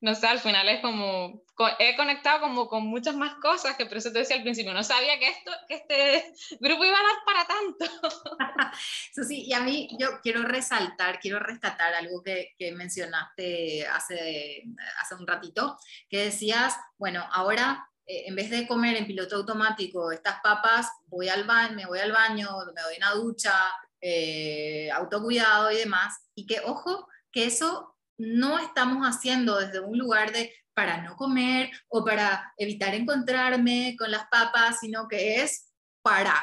no 0.00 0.14
sé, 0.14 0.26
al 0.26 0.38
final 0.38 0.66
es 0.70 0.80
como, 0.80 1.42
he 1.78 1.96
conectado 1.96 2.40
como 2.40 2.68
con 2.68 2.86
muchas 2.86 3.14
más 3.14 3.34
cosas 3.36 3.76
que 3.76 3.86
por 3.86 3.98
eso 3.98 4.12
te 4.12 4.20
decía 4.20 4.36
al 4.36 4.42
principio, 4.42 4.72
no 4.72 4.82
sabía 4.82 5.18
que, 5.18 5.28
esto, 5.28 5.50
este 5.68 6.34
grupo 6.60 6.84
iba 6.84 6.98
a 6.98 7.02
dar 7.02 7.16
para 7.24 7.46
tanto. 7.46 8.76
sí, 9.28 9.44
y 9.46 9.52
a 9.52 9.60
mí 9.60 9.88
yo 9.98 10.20
quiero 10.22 10.42
resaltar, 10.42 11.20
quiero 11.20 11.38
rescatar 11.38 11.94
algo 11.94 12.22
que, 12.22 12.54
que 12.58 12.72
mencionaste 12.72 13.86
hace, 13.86 14.64
hace 15.00 15.14
un 15.14 15.26
ratito, 15.26 15.78
que 16.08 16.24
decías, 16.24 16.76
bueno, 16.98 17.26
ahora 17.32 17.88
eh, 18.06 18.24
en 18.26 18.34
vez 18.34 18.50
de 18.50 18.66
comer 18.66 18.96
en 18.96 19.06
piloto 19.06 19.36
automático 19.36 20.10
estas 20.10 20.40
papas, 20.42 20.90
voy 21.06 21.28
al 21.28 21.44
baño, 21.44 21.76
me 21.76 21.86
voy 21.86 22.00
al 22.00 22.12
baño, 22.12 22.50
me 22.74 22.82
doy 22.82 22.96
una 22.96 23.12
ducha, 23.12 23.54
eh, 24.00 24.90
autocuidado 24.90 25.70
y 25.70 25.76
demás, 25.76 26.28
y 26.34 26.46
que 26.46 26.60
ojo, 26.64 27.08
que 27.30 27.44
eso 27.46 27.96
no 28.18 28.58
estamos 28.58 29.06
haciendo 29.06 29.58
desde 29.58 29.80
un 29.80 29.98
lugar 29.98 30.32
de 30.32 30.52
para 30.74 31.02
no 31.02 31.16
comer 31.16 31.70
o 31.88 32.04
para 32.04 32.52
evitar 32.56 32.94
encontrarme 32.94 33.94
con 33.98 34.10
las 34.10 34.26
papas, 34.28 34.80
sino 34.80 35.06
que 35.08 35.42
es 35.42 35.72
para 36.02 36.34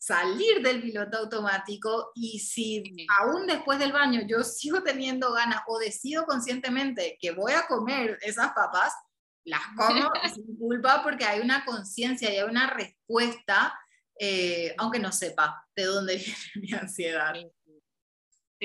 salir 0.00 0.62
del 0.62 0.80
piloto 0.80 1.18
automático 1.18 2.10
y 2.14 2.38
si 2.38 2.82
aún 3.20 3.46
después 3.46 3.78
del 3.78 3.92
baño 3.92 4.22
yo 4.26 4.42
sigo 4.44 4.82
teniendo 4.82 5.32
ganas 5.32 5.62
o 5.66 5.78
decido 5.78 6.24
conscientemente 6.24 7.18
que 7.20 7.32
voy 7.32 7.52
a 7.52 7.66
comer 7.66 8.18
esas 8.22 8.52
papas, 8.52 8.94
las 9.44 9.60
como 9.76 10.10
sin 10.34 10.56
culpa 10.56 11.02
porque 11.02 11.24
hay 11.24 11.40
una 11.40 11.64
conciencia 11.64 12.32
y 12.32 12.38
hay 12.38 12.48
una 12.48 12.70
respuesta, 12.70 13.78
eh, 14.18 14.74
aunque 14.78 14.98
no 14.98 15.12
sepa 15.12 15.66
de 15.76 15.84
dónde 15.84 16.16
viene 16.16 16.36
mi 16.56 16.72
ansiedad. 16.72 17.34
Sí, 17.34 17.50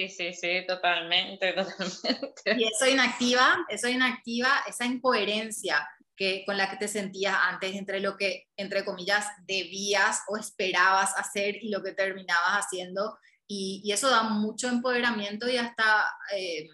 sí, 0.10 0.34
sí, 0.34 0.66
totalmente, 0.68 1.54
totalmente. 1.54 2.56
Y 2.58 2.68
eso 2.68 2.88
inactiva, 2.88 3.66
eso 3.70 3.88
inactiva 3.88 4.64
esa 4.68 4.86
incoherencia 4.86 5.88
que, 6.16 6.44
con 6.46 6.58
la 6.58 6.70
que 6.70 6.78
te 6.78 6.88
sentías 6.88 7.36
antes 7.42 7.76
entre 7.76 8.00
lo 8.00 8.18
que, 8.18 8.50
entre 8.58 8.86
comillas, 8.86 9.28
debías 9.46 10.22
o 10.28 10.38
esperabas 10.38 11.16
hacer 11.18 11.64
y 11.64 11.70
lo 11.70 11.84
que 11.84 11.94
terminabas 11.94 12.66
haciendo. 12.66 13.18
Y, 13.48 13.82
y 13.84 13.92
eso 13.92 14.10
da 14.10 14.24
mucho 14.24 14.68
empoderamiento 14.68 15.48
y 15.48 15.58
hasta 15.58 16.12
eh, 16.36 16.68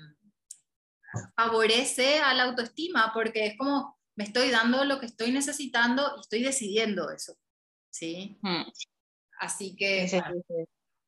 favorece 1.36 2.20
a 2.20 2.34
la 2.34 2.44
autoestima, 2.44 3.12
porque 3.14 3.46
es 3.48 3.58
como, 3.58 4.00
me 4.16 4.24
estoy 4.24 4.50
dando 4.50 4.86
lo 4.86 5.00
que 5.00 5.08
estoy 5.08 5.32
necesitando 5.32 6.14
y 6.18 6.22
estoy 6.22 6.44
decidiendo 6.44 7.10
eso. 7.12 7.38
¿Sí? 7.90 8.38
Hmm. 8.42 8.64
Así 9.40 9.76
que, 9.76 10.08
sí, 10.08 10.20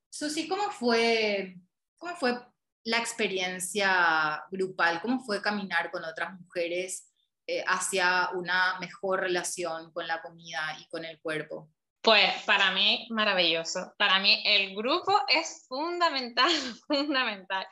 Susi, 0.09 0.47
¿cómo 0.47 0.69
fue 0.69 1.55
¿Cómo 2.03 2.17
fue 2.17 2.37
la 2.83 2.97
experiencia 2.97 4.43
grupal? 4.51 4.99
¿Cómo 5.01 5.21
fue 5.21 5.41
caminar 5.41 5.89
con 5.89 6.03
otras 6.03 6.37
mujeres 6.37 7.09
eh, 7.47 7.63
hacia 7.65 8.29
una 8.33 8.77
mejor 8.81 9.21
relación 9.21 9.89
con 9.93 10.05
la 10.05 10.21
comida 10.21 10.75
y 10.81 10.87
con 10.89 11.05
el 11.05 11.21
cuerpo? 11.21 11.69
Pues 12.01 12.43
para 12.45 12.71
mí 12.71 13.07
maravilloso. 13.09 13.93
Para 13.97 14.19
mí 14.19 14.43
el 14.45 14.75
grupo 14.75 15.17
es 15.29 15.65
fundamental, 15.69 16.51
fundamental. 16.87 17.65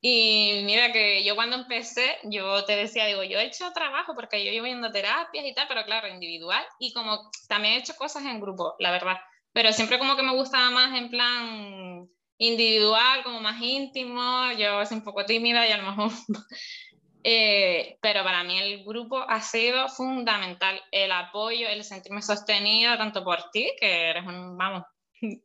Y 0.00 0.62
mira 0.64 0.90
que 0.90 1.22
yo 1.22 1.36
cuando 1.36 1.54
empecé, 1.54 2.18
yo 2.24 2.64
te 2.64 2.74
decía, 2.74 3.06
digo, 3.06 3.22
yo 3.22 3.38
he 3.38 3.44
hecho 3.44 3.72
trabajo 3.72 4.16
porque 4.16 4.44
yo 4.44 4.50
llevo 4.50 4.66
yendo 4.66 4.90
terapias 4.90 5.44
y 5.44 5.54
tal, 5.54 5.68
pero 5.68 5.84
claro, 5.84 6.08
individual. 6.08 6.64
Y 6.80 6.92
como 6.92 7.30
también 7.46 7.74
he 7.74 7.78
hecho 7.78 7.94
cosas 7.94 8.24
en 8.24 8.40
grupo, 8.40 8.74
la 8.80 8.90
verdad. 8.90 9.18
Pero 9.52 9.72
siempre 9.72 10.00
como 10.00 10.16
que 10.16 10.24
me 10.24 10.34
gustaba 10.34 10.70
más 10.70 10.98
en 10.98 11.08
plan 11.08 12.10
individual, 12.38 13.22
como 13.24 13.40
más 13.40 13.60
íntimo, 13.60 14.52
yo 14.58 14.84
soy 14.84 14.98
un 14.98 15.04
poco 15.04 15.24
tímida 15.24 15.66
y 15.66 15.72
a 15.72 15.78
lo 15.78 15.90
mejor 15.90 16.10
Eh, 17.28 17.98
pero 18.00 18.22
para 18.22 18.44
mí 18.44 18.56
el 18.56 18.84
grupo 18.84 19.18
ha 19.18 19.40
sido 19.40 19.88
fundamental, 19.88 20.80
el 20.92 21.10
apoyo, 21.10 21.66
el 21.66 21.82
sentirme 21.82 22.22
sostenida 22.22 22.96
tanto 22.96 23.24
por 23.24 23.50
ti, 23.50 23.68
que 23.80 24.10
eres 24.10 24.24
un, 24.24 24.56
vamos, 24.56 24.84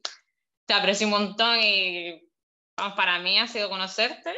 te 0.67 0.75
aprecio 0.75 1.07
un 1.07 1.13
montón 1.13 1.59
y 1.59 2.21
vamos, 2.77 2.95
para 2.95 3.17
mí 3.17 3.39
ha 3.39 3.47
sido 3.47 3.67
conocerte, 3.67 4.31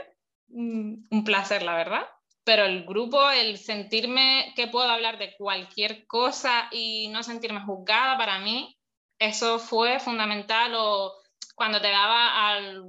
mm, 0.47 1.07
un 1.11 1.23
placer, 1.25 1.63
la 1.63 1.75
verdad. 1.75 2.07
Pero 2.45 2.63
el 2.63 2.85
grupo, 2.85 3.29
el 3.29 3.57
sentirme 3.57 4.53
que 4.55 4.67
puedo 4.67 4.89
hablar 4.89 5.17
de 5.17 5.35
cualquier 5.35 6.07
cosa 6.07 6.69
y 6.71 7.09
no 7.09 7.23
sentirme 7.23 7.59
juzgada, 7.59 8.17
para 8.17 8.39
mí 8.39 8.77
eso 9.19 9.59
fue 9.59 9.99
fundamental. 9.99 10.75
O 10.77 11.11
cuando 11.55 11.81
te 11.81 11.89
daba 11.89 12.47
al, 12.47 12.83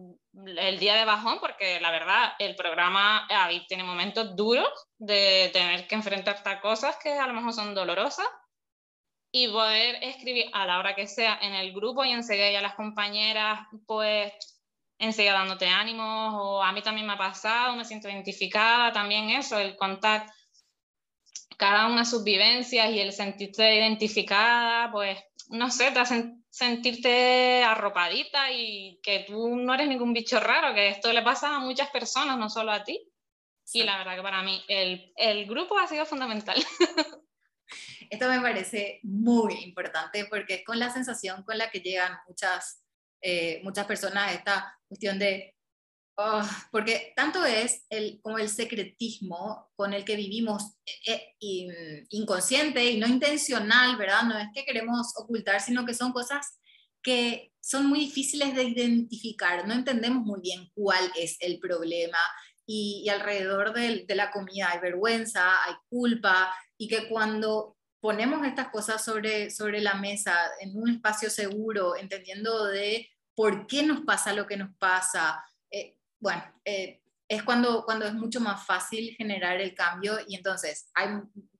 el 0.57 0.79
día 0.79 0.97
de 0.97 1.05
bajón, 1.05 1.39
porque 1.41 1.81
la 1.81 1.91
verdad 1.91 2.33
el 2.39 2.57
programa 2.57 3.27
ahí 3.31 3.67
tiene 3.67 3.85
momentos 3.85 4.35
duros 4.37 4.69
de 4.99 5.51
tener 5.53 5.87
que 5.87 5.95
enfrentarte 5.95 6.49
a 6.49 6.61
cosas 6.61 6.97
que 7.03 7.13
a 7.13 7.27
lo 7.27 7.35
mejor 7.35 7.53
son 7.53 7.75
dolorosas. 7.75 8.27
Y 9.37 9.49
poder 9.49 9.99
escribir 10.03 10.47
a 10.53 10.65
la 10.65 10.79
hora 10.79 10.95
que 10.95 11.09
sea 11.09 11.37
en 11.43 11.55
el 11.55 11.73
grupo 11.73 12.05
y 12.05 12.13
enseguida 12.13 12.53
ya 12.53 12.61
las 12.61 12.77
compañeras 12.77 13.67
pues 13.85 14.33
enseguida 14.99 15.33
dándote 15.33 15.67
ánimos 15.67 16.35
o 16.37 16.63
a 16.63 16.73
mí 16.73 16.83
también 16.83 17.07
me 17.07 17.15
ha 17.15 17.19
pasado, 17.19 17.75
me 17.75 17.85
siento 17.85 18.09
identificada, 18.09 18.93
también 18.93 19.31
eso, 19.31 19.59
el 19.59 19.77
contar 19.77 20.27
cada 21.57 21.87
una 21.87 22.05
sus 22.05 22.25
vivencias 22.25 22.91
y 22.91 23.01
el 23.01 23.13
sentirte 23.13 23.75
identificada, 23.75 24.91
pues 24.91 25.19
no 25.51 25.71
sé, 25.71 25.91
te 25.91 25.99
hacen 25.99 26.45
sentirte 26.51 27.63
arropadita 27.65 28.51
y 28.53 29.01
que 29.03 29.25
tú 29.27 29.57
no 29.57 29.75
eres 29.75 29.89
ningún 29.89 30.13
bicho 30.13 30.41
raro, 30.41 30.75
que 30.75 30.89
esto 30.89 31.13
le 31.13 31.23
pasa 31.23 31.57
a 31.57 31.61
muchas 31.61 31.91
personas, 31.91 32.39
no 32.39 32.49
solo 32.49 32.73
a 32.73 32.85
ti. 32.85 33.11
Y 33.73 33.83
la 33.83 33.99
verdad 33.99 34.17
que 34.17 34.23
para 34.23 34.43
mí 34.43 34.63
el, 34.69 35.13
el 35.17 35.47
grupo 35.47 35.79
ha 35.79 35.87
sido 35.87 36.05
fundamental. 36.05 36.57
Esto 38.11 38.29
me 38.29 38.41
parece 38.41 39.01
muy 39.03 39.55
importante 39.65 40.27
porque 40.27 40.57
es 40.57 40.65
con 40.65 40.79
la 40.79 40.91
sensación 40.91 41.43
con 41.43 41.59
la 41.59 41.71
que 41.71 41.81
llegan 41.81 42.17
muchas, 42.29 42.85
eh, 43.21 43.61
muchas 43.65 43.87
personas 43.87 44.33
esta 44.33 44.79
cuestión 44.87 45.19
de, 45.19 45.54
oh", 46.17 46.43
porque 46.71 47.13
tanto 47.17 47.45
es 47.45 47.85
el, 47.91 48.21
como 48.23 48.39
el 48.39 48.49
secretismo 48.49 49.71
con 49.77 49.93
el 49.95 50.05
que 50.05 50.17
vivimos 50.17 50.75
eh, 51.07 51.35
eh, 51.41 52.07
inconsciente 52.11 52.85
y 52.91 52.99
no 52.99 53.07
intencional, 53.07 53.97
¿verdad? 53.97 54.23
No 54.25 54.39
es 54.39 54.49
que 54.55 54.65
queremos 54.65 55.13
ocultar, 55.17 55.61
sino 55.61 55.85
que 55.85 55.95
son 55.95 56.13
cosas 56.13 56.59
que 57.03 57.53
son 57.61 57.87
muy 57.87 58.01
difíciles 58.01 58.55
de 58.55 58.65
identificar, 58.65 59.67
no 59.67 59.75
entendemos 59.75 60.25
muy 60.25 60.41
bien 60.41 60.71
cuál 60.75 61.13
es 61.17 61.37
el 61.41 61.59
problema 61.59 62.19
y, 62.67 63.07
alrededor 63.11 63.75
de, 63.75 64.05
de, 64.07 64.15
la 64.15 64.31
comida 64.31 64.71
hay 64.73 64.81
vergüenza, 64.81 65.65
hay 65.65 65.75
culpa 65.91 66.55
y 66.79 66.89
que 66.89 67.09
cuando 67.09 67.77
ponemos 68.05 68.47
estas 68.47 68.69
cosas 68.69 69.03
sobre, 69.03 69.51
sobre 69.51 69.81
la 69.81 69.95
mesa 69.95 70.35
en 70.61 70.77
un 70.77 70.91
espacio 70.91 71.31
seguro, 71.31 71.97
entendiendo 71.97 72.67
de 72.67 73.09
por 73.35 73.67
qué 73.67 73.83
nos 73.83 74.03
pasa 74.03 74.35
lo 74.35 74.47
que 74.47 74.59
nos 74.59 74.77
pasa, 74.77 75.43
eh, 75.71 75.97
bueno, 76.25 76.43
eh, 76.65 77.03
es 77.29 77.43
cuando, 77.43 77.85
cuando 77.85 78.07
es 78.07 78.15
mucho 78.15 78.41
más 78.41 78.65
fácil 78.65 79.15
generar 79.17 79.61
el 79.61 79.75
cambio 79.75 80.17
y 80.27 80.37
entonces 80.37 80.91
hay, 80.95 81.09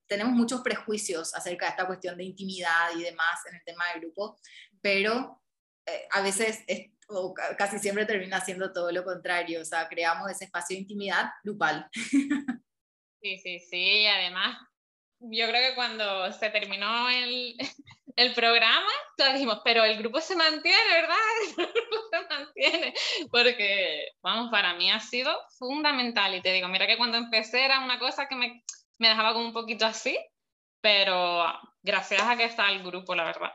tenemos 0.07 0.33
muchos 0.33 0.61
prejuicios 0.61 1.35
acerca 1.35 1.67
de 1.67 1.69
esta 1.71 1.85
cuestión 1.85 2.17
de 2.17 2.23
intimidad 2.23 2.89
y 2.97 3.03
demás 3.03 3.45
en 3.47 3.55
el 3.57 3.63
tema 3.63 3.83
del 3.93 4.01
grupo, 4.01 4.39
pero 4.81 5.39
eh, 5.85 6.07
a 6.09 6.21
veces 6.21 6.63
o 7.09 7.31
casi 7.55 7.77
siempre 7.77 8.07
termina 8.07 8.41
siendo 8.41 8.73
todo 8.73 8.91
lo 8.91 9.03
contrario, 9.03 9.61
o 9.61 9.65
sea, 9.65 9.87
creamos 9.87 10.31
ese 10.31 10.45
espacio 10.45 10.75
de 10.75 10.81
intimidad 10.81 11.29
grupal. 11.43 11.87
Sí, 13.21 13.39
sí, 13.39 13.59
sí, 13.59 14.01
y 14.01 14.05
además 14.05 14.55
yo 15.19 15.47
creo 15.47 15.69
que 15.69 15.75
cuando 15.75 16.31
se 16.31 16.47
terminó 16.51 17.09
el, 17.09 17.55
el 18.15 18.33
programa, 18.33 18.89
todos 19.17 19.33
dijimos, 19.33 19.61
pero 19.63 19.83
el 19.83 19.97
grupo 19.97 20.21
se 20.21 20.35
mantiene, 20.35 20.89
¿verdad? 20.89 21.17
El 21.57 21.67
grupo 21.67 21.97
se 22.11 22.27
mantiene, 22.29 22.93
porque, 23.29 24.07
vamos, 24.21 24.49
para 24.49 24.73
mí 24.75 24.89
ha 24.89 24.99
sido 24.99 25.37
fundamental. 25.57 26.33
Y 26.33 26.41
te 26.41 26.53
digo, 26.53 26.67
mira 26.67 26.87
que 26.87 26.97
cuando 26.97 27.17
empecé 27.17 27.65
era 27.65 27.79
una 27.79 27.99
cosa 27.99 28.27
que 28.27 28.35
me, 28.35 28.63
me 28.99 29.09
dejaba 29.09 29.33
como 29.33 29.45
un 29.45 29.53
poquito 29.53 29.85
así, 29.85 30.17
pero 30.81 31.45
gracias 31.81 32.21
a 32.21 32.37
que 32.37 32.45
está 32.45 32.69
el 32.69 32.83
grupo, 32.83 33.15
la 33.15 33.25
verdad. 33.25 33.51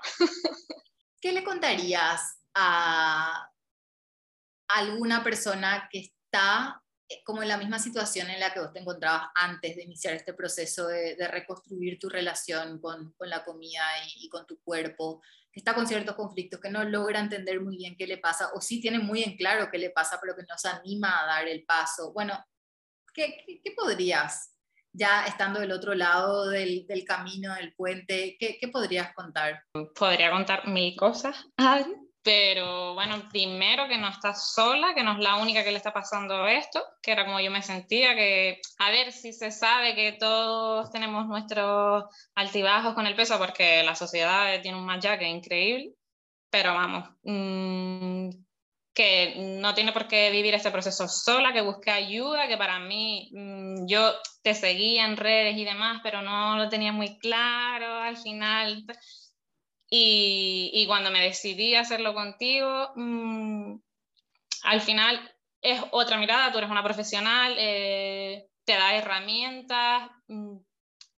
¿Qué 1.20 1.32
le 1.32 1.42
contarías 1.42 2.40
a 2.54 3.50
alguna 4.68 5.22
persona 5.24 5.88
que 5.90 6.00
está 6.00 6.82
como 7.24 7.42
en 7.42 7.48
la 7.48 7.56
misma 7.56 7.78
situación 7.78 8.30
en 8.30 8.40
la 8.40 8.52
que 8.52 8.60
vos 8.60 8.72
te 8.72 8.80
encontrabas 8.80 9.30
antes 9.34 9.76
de 9.76 9.82
iniciar 9.82 10.14
este 10.14 10.34
proceso 10.34 10.86
de, 10.86 11.16
reconstruir 11.28 11.98
tu 11.98 12.08
relación 12.08 12.80
con, 12.80 13.14
la 13.20 13.44
comida 13.44 13.82
y, 14.16 14.28
con 14.28 14.46
tu 14.46 14.60
cuerpo, 14.62 15.22
que 15.52 15.60
está 15.60 15.74
con 15.74 15.86
ciertos 15.86 16.14
conflictos, 16.14 16.60
que 16.60 16.70
no 16.70 16.84
logra 16.84 17.20
entender 17.20 17.60
muy 17.60 17.76
bien 17.76 17.96
qué 17.96 18.06
le 18.06 18.18
pasa, 18.18 18.50
o 18.54 18.60
sí 18.60 18.80
tiene 18.80 18.98
muy 18.98 19.22
en 19.22 19.36
claro 19.36 19.68
qué 19.70 19.78
le 19.78 19.90
pasa, 19.90 20.18
pero 20.20 20.36
que 20.36 20.42
no 20.42 20.56
se 20.56 20.68
anima 20.68 21.20
a 21.20 21.26
dar 21.26 21.48
el 21.48 21.64
paso. 21.64 22.12
Bueno, 22.12 22.44
¿qué, 23.12 23.44
podrías, 23.76 24.54
ya 24.92 25.26
estando 25.26 25.60
del 25.60 25.72
otro 25.72 25.94
lado 25.94 26.48
del, 26.48 26.86
del 26.86 27.04
camino, 27.04 27.54
del 27.54 27.74
puente, 27.74 28.36
¿qué, 28.38 28.58
¿qué, 28.60 28.68
podrías 28.68 29.12
contar? 29.14 29.64
Podría 29.96 30.30
contar 30.30 30.68
mil 30.68 30.96
cosas, 30.96 31.46
pero 32.22 32.94
bueno, 32.94 33.28
primero 33.30 33.88
que 33.88 33.96
no 33.96 34.08
estás 34.08 34.52
sola, 34.52 34.94
que 34.94 35.02
no 35.02 35.12
es 35.12 35.18
la 35.20 35.36
única 35.36 35.64
que 35.64 35.70
le 35.70 35.78
está 35.78 35.92
pasando 35.92 36.46
esto, 36.46 36.82
que 37.02 37.12
era 37.12 37.24
como 37.24 37.40
yo 37.40 37.50
me 37.50 37.62
sentía, 37.62 38.14
que 38.14 38.60
a 38.78 38.90
ver 38.90 39.12
si 39.12 39.32
se 39.32 39.50
sabe 39.50 39.94
que 39.94 40.12
todos 40.12 40.90
tenemos 40.90 41.26
nuestros 41.26 42.04
altibajos 42.34 42.94
con 42.94 43.06
el 43.06 43.16
peso, 43.16 43.38
porque 43.38 43.82
la 43.82 43.94
sociedad 43.94 44.60
tiene 44.60 44.76
un 44.76 44.84
machaque 44.84 45.26
increíble, 45.26 45.94
pero 46.50 46.74
vamos, 46.74 47.08
mmm, 47.22 48.28
que 48.92 49.56
no 49.60 49.72
tiene 49.74 49.92
por 49.92 50.06
qué 50.08 50.30
vivir 50.30 50.52
este 50.54 50.70
proceso 50.70 51.08
sola, 51.08 51.52
que 51.54 51.62
busque 51.62 51.90
ayuda, 51.90 52.48
que 52.48 52.58
para 52.58 52.78
mí 52.80 53.30
mmm, 53.32 53.86
yo 53.86 54.12
te 54.42 54.54
seguía 54.54 55.06
en 55.06 55.16
redes 55.16 55.56
y 55.56 55.64
demás, 55.64 56.00
pero 56.02 56.20
no 56.20 56.56
lo 56.58 56.68
tenía 56.68 56.92
muy 56.92 57.18
claro 57.18 57.94
al 57.94 58.18
final 58.18 58.84
y, 59.90 60.70
y, 60.72 60.86
cuando 60.86 61.10
me 61.10 61.20
decidí 61.22 61.74
a 61.74 61.80
hacerlo 61.80 62.14
contigo, 62.14 62.92
mmm, 62.94 63.74
al 64.64 64.80
final 64.80 65.20
es 65.62 65.82
otra 65.90 66.16
mirada, 66.16 66.52
tú 66.52 66.58
eres 66.58 66.70
una 66.70 66.84
profesional, 66.84 67.54
eh, 67.58 68.46
te 68.64 68.74
da 68.74 68.94
herramientas 68.94 70.10
mmm, 70.28 70.56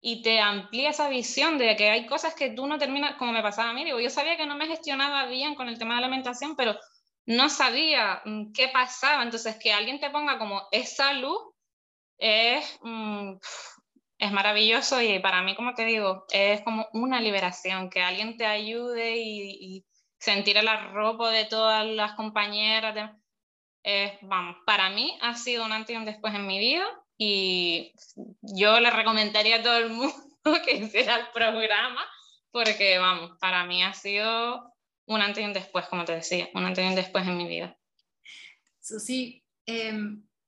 y 0.02 0.22
te 0.24 0.40
amplía 0.40 0.90
esa 0.90 1.10
visión 1.10 1.58
de 1.58 1.76
que 1.76 1.90
hay 1.90 2.06
cosas 2.08 2.34
que 2.34 2.52
tú 2.52 2.66
no 2.68 2.78
terminas, 2.80 3.16
como 3.18 3.34
me 3.34 3.44
pasaba 3.44 3.70
a 3.72 3.74
mí, 3.74 3.86
digo, 3.86 4.00
yo 4.00 4.10
sabía 4.10 4.38
que 4.38 4.48
no 4.48 4.56
me 4.56 4.68
gestionaba 4.68 5.26
bien 5.28 5.56
con 5.56 5.70
el 5.70 5.78
tema 5.78 5.96
de 5.96 6.02
la 6.02 6.08
alimentación, 6.08 6.56
pero 6.56 6.76
no 7.26 7.50
sabía 7.50 8.22
mmm, 8.26 8.52
qué 8.54 8.70
pasaba, 8.70 9.24
entonces 9.24 9.58
que 9.62 9.74
alguien 9.74 10.00
te 10.00 10.10
ponga 10.10 10.40
como 10.40 10.68
esa 10.72 11.14
luz 11.14 11.40
es, 12.18 12.80
mmm, 12.82 13.34
es 14.22 14.32
maravilloso 14.32 15.02
y 15.02 15.18
para 15.18 15.42
mí, 15.42 15.56
como 15.56 15.74
te 15.74 15.84
digo, 15.84 16.26
es 16.32 16.62
como 16.62 16.88
una 16.94 17.20
liberación, 17.20 17.90
que 17.90 18.04
alguien 18.04 18.38
te 18.38 18.46
ayude 18.46 19.18
y, 19.18 19.86
sentir 20.20 20.58
el 20.58 20.68
arropo 20.68 21.28
de 21.28 21.46
todas 21.46 21.84
las 21.84 22.14
compañeras. 22.14 22.94
vamos, 24.22 24.58
para 24.68 24.92
mí 24.92 25.18
ha 25.22 25.34
sido 25.34 25.66
un 25.66 25.72
antes 25.72 25.96
y 25.96 25.98
un 25.98 26.06
después 26.06 26.36
en 26.36 26.46
mi 26.46 26.60
vida 26.60 26.86
y 27.18 27.96
yo 28.44 28.80
le 28.80 28.92
recomendaría 28.92 29.56
a 29.56 29.64
todo 29.64 29.78
el 29.78 29.90
mundo 29.90 30.14
que 30.64 30.74
hiciera 30.74 31.16
el 31.16 31.26
programa 31.34 32.06
porque, 32.52 33.00
vamos, 33.00 33.32
para 33.40 33.66
mí 33.66 33.82
ha 33.82 33.96
sido 33.96 34.72
un 35.08 35.22
antes 35.24 35.44
y 35.44 35.48
un 35.48 35.54
después, 35.54 35.88
como 35.88 36.06
te 36.06 36.14
decía, 36.14 36.48
un 36.54 36.64
antes 36.64 36.86
y 36.86 36.88
un 36.88 36.96
después 36.96 37.26
en 37.26 37.38
mi 37.38 37.48
vida. 37.48 37.76
Susi, 38.80 39.44
eh, 39.66 39.98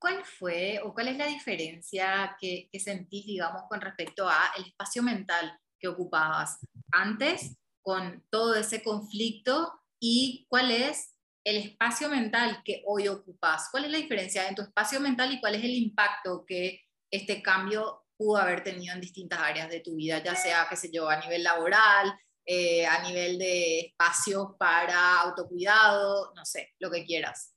¿cuál 0.03 0.25
fue 0.25 0.81
o 0.83 0.93
cuál 0.93 1.07
es 1.07 1.17
la 1.17 1.27
diferencia 1.27 2.35
que, 2.37 2.67
que 2.69 2.77
sentís, 2.77 3.25
digamos, 3.25 3.61
con 3.69 3.79
respecto 3.79 4.27
a 4.27 4.51
el 4.57 4.65
espacio 4.65 5.01
mental 5.01 5.57
que 5.79 5.87
ocupabas 5.87 6.59
antes 6.91 7.55
con 7.81 8.21
todo 8.29 8.53
ese 8.55 8.83
conflicto 8.83 9.71
y 10.01 10.45
cuál 10.49 10.71
es 10.71 11.15
el 11.45 11.55
espacio 11.55 12.09
mental 12.09 12.61
que 12.65 12.83
hoy 12.85 13.07
ocupas? 13.07 13.69
¿Cuál 13.71 13.85
es 13.85 13.91
la 13.91 13.97
diferencia 13.97 14.45
en 14.49 14.55
tu 14.55 14.63
espacio 14.63 14.99
mental 14.99 15.31
y 15.31 15.39
cuál 15.39 15.55
es 15.55 15.63
el 15.63 15.73
impacto 15.73 16.43
que 16.45 16.81
este 17.09 17.41
cambio 17.41 18.03
pudo 18.17 18.39
haber 18.39 18.61
tenido 18.61 18.93
en 18.93 18.99
distintas 18.99 19.39
áreas 19.39 19.69
de 19.69 19.79
tu 19.79 19.95
vida, 19.95 20.21
ya 20.21 20.35
sea, 20.35 20.67
qué 20.69 20.75
sé 20.75 20.89
yo, 20.91 21.09
a 21.09 21.21
nivel 21.21 21.43
laboral, 21.43 22.13
eh, 22.45 22.85
a 22.85 23.01
nivel 23.07 23.37
de 23.37 23.79
espacios 23.79 24.49
para 24.59 25.21
autocuidado, 25.21 26.33
no 26.35 26.43
sé, 26.43 26.73
lo 26.79 26.91
que 26.91 27.05
quieras. 27.05 27.52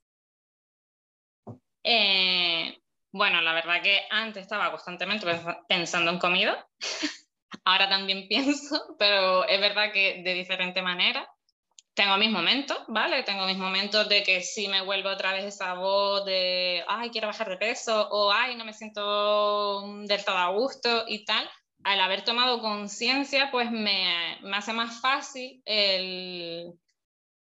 Eh, 1.88 2.83
bueno, 3.12 3.40
la 3.42 3.55
verdad 3.55 3.81
que 3.81 4.01
antes 4.11 4.42
estaba 4.42 4.72
constantemente 4.72 5.25
pensando 5.68 6.11
en 6.11 6.18
comida, 6.18 6.66
ahora 7.64 7.88
también 7.88 8.27
pienso, 8.29 8.96
pero 8.99 9.46
es 9.46 9.61
verdad 9.61 9.92
que 9.92 10.20
de 10.25 10.35
diferente 10.35 10.83
manera. 10.83 11.29
tengo 11.94 12.16
mis 12.18 12.31
momentos, 12.31 12.79
¿vale? 12.88 13.22
Tengo 13.22 13.46
mis 13.46 13.57
momentos 13.57 14.09
de 14.09 14.25
que 14.25 14.42
sí 14.42 14.66
me 14.68 14.83
vuelvo 14.83 15.11
otra 15.11 15.33
vez 15.33 15.44
esa 15.44 15.75
voz 15.75 16.25
de, 16.27 16.85
ay, 16.88 17.11
quiero 17.11 17.29
bajar 17.29 17.49
de 17.51 17.57
peso, 17.57 18.09
o 18.11 18.33
ay, 18.33 18.57
no 18.57 18.64
me 18.64 18.72
siento 18.72 20.03
del 20.07 20.25
todo 20.25 20.37
a 20.38 20.51
gusto 20.51 21.05
y 21.07 21.25
tal. 21.25 21.49
Al 21.85 22.01
haber 22.01 22.25
tomado 22.25 22.61
conciencia, 22.61 23.51
pues 23.53 23.70
me, 23.70 24.38
me, 24.42 24.57
hace 24.57 24.72
más 24.72 25.01
fácil 25.01 25.62
el, 25.64 26.72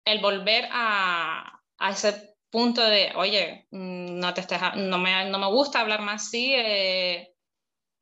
el 0.06 0.20
volver 0.20 0.68
a, 0.72 1.62
a, 1.78 1.92
ese 1.92 2.35
punto 2.56 2.82
de, 2.82 3.12
oye, 3.16 3.68
mm, 3.72 4.18
no, 4.18 4.34
te 4.34 4.40
estés, 4.40 4.62
no, 4.78 4.98
me, 4.98 5.30
no 5.30 5.38
me 5.38 5.48
gusta 5.48 5.82
hablar 5.82 6.02
más 6.02 6.28
así, 6.28 6.54
eh, 6.56 7.36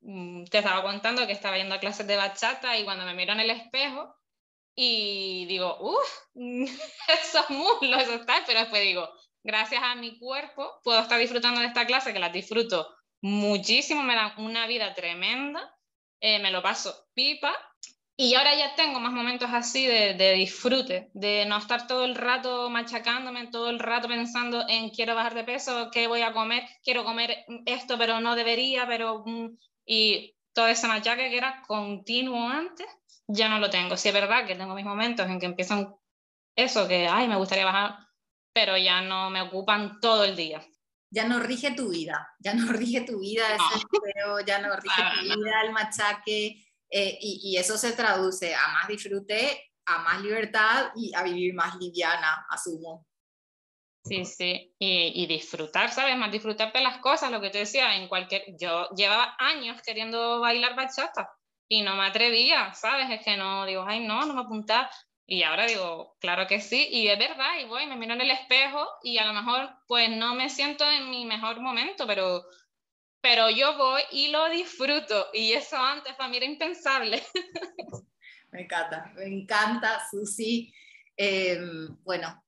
mm, 0.02 0.46
te 0.46 0.60
estaba 0.60 0.84
contando 0.84 1.26
que 1.26 1.34
estaba 1.34 1.58
yendo 1.58 1.74
a 1.74 1.80
clases 1.80 2.06
de 2.06 2.18
bachata 2.18 2.78
y 2.78 2.84
cuando 2.84 3.04
me 3.04 3.16
miro 3.16 3.34
en 3.34 3.39
el 3.39 3.50
espejo, 3.50 4.16
y 4.76 5.48
digo, 5.48 5.76
uff, 5.80 6.36
esos 6.36 7.50
muslos, 7.50 8.04
eso 8.04 8.13
está, 8.13 8.44
pero 8.46 8.60
después 8.60 8.84
digo, 8.84 9.10
gracias 9.44 9.82
a 9.84 9.96
mi 9.96 10.20
cuerpo 10.20 10.80
puedo 10.84 11.00
estar 11.00 11.20
disfrutando 11.20 11.60
de 11.60 11.68
esta 11.68 11.88
clase, 11.88 12.13
que 12.13 12.20
la 12.20 12.30
disfruto 12.30 12.96
muchísimo, 13.24 14.04
me 14.04 14.13
dan 14.13 14.34
una 14.38 14.68
vida 14.68 14.94
tremenda, 14.94 15.76
eh, 16.20 16.38
me 16.38 16.52
lo 16.52 16.62
paso 16.62 17.08
pipa. 17.16 17.56
Y 18.15 18.36
ahora 18.36 18.56
ya 18.56 18.76
tengo 18.76 18.99
más 18.99 19.12
momentos 19.12 19.49
así 19.52 19.88
de, 19.88 20.13
de, 20.13 20.34
disfrute, 20.34 21.10
de 21.13 21.45
no 21.47 21.58
estar 21.58 21.88
todo 21.88 22.06
el 22.06 22.15
rato 22.15 22.69
machacándome, 22.69 23.47
todo 23.47 23.69
el 23.69 23.80
rato 23.80 24.08
pensando 24.08 24.63
en 24.67 24.91
quiero 24.91 25.15
bajar 25.15 25.34
de 25.34 25.43
peso, 25.43 25.89
qué 25.91 26.06
voy 26.08 26.21
a 26.21 26.32
comer, 26.32 26.63
quiero 26.84 27.04
comer 27.04 27.45
esto, 27.65 27.97
pero 27.97 28.19
no 28.19 28.36
debería, 28.36 28.86
pero... 28.88 29.23
Mm, 29.26 29.58
y 29.86 30.36
todo 30.54 30.67
ese 30.67 30.88
machaque 30.88 31.30
que 31.30 31.38
era 31.38 31.62
continuo 31.67 32.47
antes, 32.47 32.88
ya 33.28 33.49
no 33.49 33.60
lo 33.60 33.69
tengo. 33.69 33.97
Sí 33.97 34.10
es 34.10 34.13
verdad 34.13 34.45
que 34.45 34.56
tengo 34.56 34.76
mis 34.76 34.86
momentos 34.86 35.28
en 35.28 35.39
que 35.39 35.47
empiezan 35.47 35.95
eso, 36.56 36.88
que, 36.88 37.08
ay, 37.08 37.28
me 37.28 37.36
gustaría 37.36 37.65
bajar, 37.65 37.97
pero 38.54 38.78
ya 38.78 39.02
no 39.02 39.30
me 39.30 39.41
ocupan 39.41 39.99
todo 39.99 40.23
el 40.23 40.36
día. 40.36 40.63
Ya 41.10 41.28
no 41.28 41.39
rige 41.39 41.71
tu 41.71 41.89
vida, 41.89 42.28
ya 42.39 42.54
no 42.54 42.67
rige 42.71 43.02
tu 43.02 43.19
vida 43.19 43.43
ese 43.56 43.86
deseo, 43.91 44.39
ya 44.41 44.60
no 44.60 44.76
rige 44.76 45.02
tu 45.02 45.21
vida 45.23 45.62
el 45.63 45.71
machaque, 45.71 46.62
eh, 46.93 47.17
y, 47.19 47.41
y 47.43 47.58
eso 47.58 47.77
se 47.77 47.93
traduce 47.93 48.53
a 48.53 48.67
más 48.69 48.88
disfrute, 48.88 49.71
a 49.86 49.99
más 49.99 50.21
libertad 50.21 50.91
y 50.95 51.13
a 51.15 51.23
vivir 51.23 51.53
más 51.56 51.75
liviana, 51.77 52.45
asumo. 52.49 53.08
Sí, 54.06 54.25
sí, 54.25 54.75
y, 54.77 55.23
y, 55.23 55.27
disfrutar, 55.27 55.89
¿sabes? 55.89 56.17
Más 56.17 56.32
disfrutar 56.32 56.73
de 56.73 56.82
las 56.82 56.97
cosas, 56.97 57.32
lo 57.32 57.39
que 57.39 57.49
te 57.49 57.60
decía, 57.60 57.95
en 57.95 58.10
cualquier... 58.10 58.43
Yo 58.60 58.89
llevaba 58.95 59.36
años 59.39 59.82
queriendo 59.82 60.41
bailar 60.41 60.75
bachata 60.75 61.32
y 61.69 61.82
no 61.82 61.95
me 61.95 62.06
atrevía, 62.06 62.73
¿sabes? 62.73 63.10
Es 63.10 63.23
que 63.23 63.38
no, 63.38 63.65
digo, 63.65 63.86
ay, 63.88 64.06
no, 64.06 64.25
no 64.25 64.34
me 64.34 64.41
apuntaba. 64.41 64.89
Y 65.25 65.43
ahora 65.43 65.65
digo, 65.65 66.17
claro 66.19 66.47
que 66.47 66.60
sí, 66.60 66.88
y 66.91 67.08
es 67.08 67.17
verdad, 67.17 67.60
y 67.62 67.65
voy, 67.65 67.88
me 67.88 67.95
miro 67.95 68.13
en 68.13 68.21
el 68.21 68.32
espejo 68.32 68.86
y 69.03 69.17
a 69.17 69.25
lo 69.25 69.34
mejor 69.34 69.69
pues 69.88 70.10
no 70.10 70.36
me 70.36 70.49
siento 70.49 70.84
en 70.89 71.10
mi 71.10 71.25
mejor 71.25 71.62
momento, 71.62 72.06
pero, 72.06 72.43
pero 73.23 73.49
yo 73.49 73.77
voy 73.77 74.01
y 74.12 74.27
lo 74.27 74.49
disfruto, 74.49 75.27
y 75.33 75.53
eso 75.53 75.77
antes 75.77 76.13
para 76.15 76.29
mí 76.29 76.36
era 76.36 76.45
impensable. 76.45 77.23
Me 78.51 78.62
encanta, 78.62 79.12
me 79.15 79.25
encanta, 79.25 79.99
Susi. 80.12 80.71
Eh, 81.17 81.59
bueno, 82.03 82.43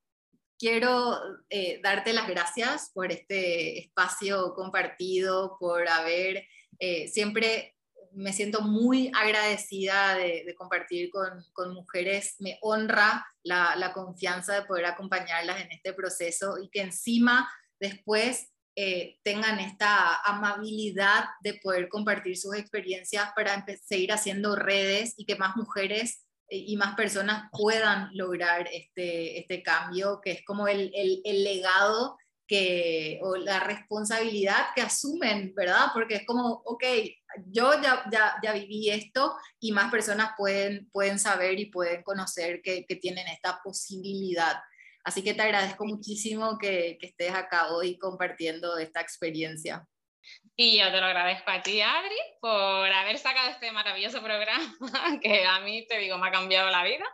quiero 0.60 1.20
eh, 1.50 1.80
darte 1.82 2.14
las 2.14 2.28
gracias 2.28 2.92
por 2.94 3.12
este 3.12 3.80
espacio 3.80 4.54
compartido, 4.54 5.58
por 5.60 5.90
haber 5.90 6.46
eh, 6.78 7.08
siempre 7.08 7.76
me 8.12 8.34
siento 8.34 8.62
muy 8.62 9.12
agradecida 9.14 10.16
de, 10.16 10.54
compartir 10.58 11.10
con, 11.10 11.74
mujeres. 11.74 12.36
Me 12.40 12.58
honra 12.62 13.26
la, 13.44 13.92
confianza 13.94 14.54
de 14.54 14.66
poder 14.66 14.86
acompañarlas 14.86 15.62
en 15.62 15.72
este 15.72 15.94
proceso 15.94 16.58
y 16.62 16.70
que 16.70 16.82
encima 16.82 17.50
después 17.80 18.54
eh, 18.78 19.20
tengan 19.24 19.60
esta 19.60 20.22
amabilidad 20.26 21.26
de 21.40 21.54
poder 21.54 21.88
compartir 21.88 22.36
sus 22.36 22.56
experiencias 22.56 23.30
para 23.34 23.66
seguir 23.86 24.12
haciendo 24.12 24.58
redes 24.58 25.14
y 25.16 25.26
que 25.26 25.38
más 25.38 25.56
mujeres 25.56 26.26
eh, 26.50 26.58
y 26.58 26.76
más 26.76 26.94
personas 26.96 27.50
puedan 27.54 28.10
lograr 28.14 28.68
este, 28.74 29.40
este 29.40 29.64
cambio, 29.64 30.20
que 30.22 30.32
es 30.32 30.46
como 30.46 30.68
el, 30.68 30.92
el, 30.94 31.44
legado 31.46 32.18
que, 32.48 33.22
o 33.24 33.38
la 33.38 33.62
responsabilidad 33.62 34.66
que 34.76 34.82
asumen, 34.82 35.54
¿verdad? 35.56 35.88
Porque 35.94 36.16
es 36.16 36.26
como, 36.26 36.62
ok, 36.66 36.84
yo 37.48 37.82
ya, 37.82 38.04
ya, 38.44 38.52
viví 38.52 38.90
esto 38.90 39.38
y 39.58 39.72
más 39.72 39.90
personas 39.90 40.32
pueden, 40.38 40.90
pueden 40.92 41.18
saber 41.18 41.58
y 41.62 41.68
pueden 41.68 42.04
conocer 42.04 42.62
que 42.62 42.84
tienen 43.02 43.28
esta 43.30 43.62
posibilidad. 43.64 44.58
Así 45.06 45.24
que 45.24 45.36
te 45.36 45.44
agradezco 45.44 45.86
muchísimo 45.86 46.58
que, 46.58 46.98
que 47.00 47.08
estés 47.08 47.32
acá 47.32 47.72
hoy 47.72 47.98
compartiendo 47.98 48.78
esta 48.78 49.02
experiencia. 49.02 49.88
Y 50.56 50.80
yo 50.80 50.92
te 50.92 51.00
lo 51.00 51.06
agradezco 51.06 51.52
a 51.52 51.62
ti, 51.62 51.80
Adri, 51.82 52.16
por 52.42 52.92
haber 52.92 53.18
sacado 53.20 53.52
este 53.52 53.72
maravilloso 53.72 54.24
programa 54.24 54.76
que 55.22 55.46
a 55.46 55.60
mí, 55.60 55.86
te 55.86 56.00
digo, 56.00 56.18
me 56.18 56.30
ha 56.30 56.32
cambiado 56.32 56.70
la 56.72 56.84
vida. 56.84 57.06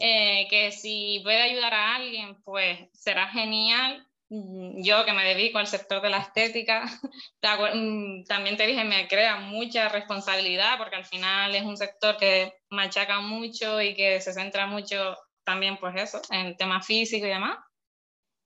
Eh, 0.00 0.46
que 0.48 0.70
si 0.70 1.20
puede 1.24 1.40
ayudar 1.42 1.74
a 1.74 1.96
alguien, 1.96 2.40
pues 2.44 2.78
será 2.92 3.28
genial. 3.28 4.06
Mm, 4.28 4.82
yo 4.84 5.04
que 5.06 5.12
me 5.12 5.24
dedico 5.24 5.58
al 5.58 5.66
sector 5.66 6.02
de 6.02 6.10
la 6.10 6.18
estética, 6.18 6.84
mm, 7.74 8.24
también 8.24 8.56
te 8.56 8.66
dije, 8.66 8.84
me 8.84 9.08
crea 9.08 9.36
mucha 9.36 9.88
responsabilidad 9.88 10.76
porque 10.78 10.96
al 10.96 11.06
final 11.06 11.54
es 11.54 11.62
un 11.62 11.76
sector 11.76 12.16
que 12.18 12.52
machaca 12.68 13.20
mucho 13.20 13.80
y 13.80 13.94
que 13.94 14.20
se 14.20 14.34
centra 14.34 14.66
mucho 14.66 15.16
también, 15.48 15.78
pues 15.78 15.96
eso, 15.96 16.20
en 16.30 16.54
temas 16.58 16.86
físicos 16.86 17.26
y 17.26 17.30
demás 17.30 17.58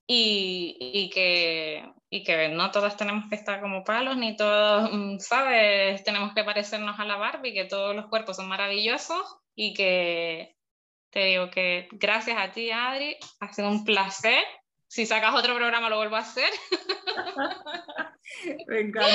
y, 0.07 0.77
y, 0.79 1.11
que, 1.11 1.91
y 2.11 2.23
que 2.23 2.49
no 2.49 2.71
todas 2.71 2.97
tenemos 2.97 3.29
que 3.29 3.35
estar 3.35 3.61
como 3.61 3.83
palos, 3.83 4.17
ni 4.17 4.37
todos, 4.37 4.91
mm, 4.93 5.19
¿sabes? 5.19 6.05
Tenemos 6.05 6.33
que 6.35 6.45
parecernos 6.45 6.99
a 7.01 7.05
la 7.05 7.17
Barbie, 7.17 7.55
que 7.55 7.65
todos 7.65 7.97
los 7.97 8.07
cuerpos 8.07 8.37
son 8.37 8.49
maravillosos 8.49 9.38
y 9.55 9.75
que 9.75 10.57
te 11.11 11.25
digo 11.25 11.51
que 11.51 11.88
gracias 11.93 12.37
a 12.38 12.53
ti, 12.53 12.71
Adri, 12.71 13.17
ha 13.41 13.53
sido 13.53 13.69
un 13.69 13.85
placer. 13.85 14.45
Si 14.87 15.07
sacas 15.07 15.35
otro 15.35 15.57
programa 15.57 15.88
lo 15.88 15.97
vuelvo 15.97 16.17
a 16.17 16.21
hacer. 16.21 16.51
me 18.67 18.81
encanta, 18.81 19.11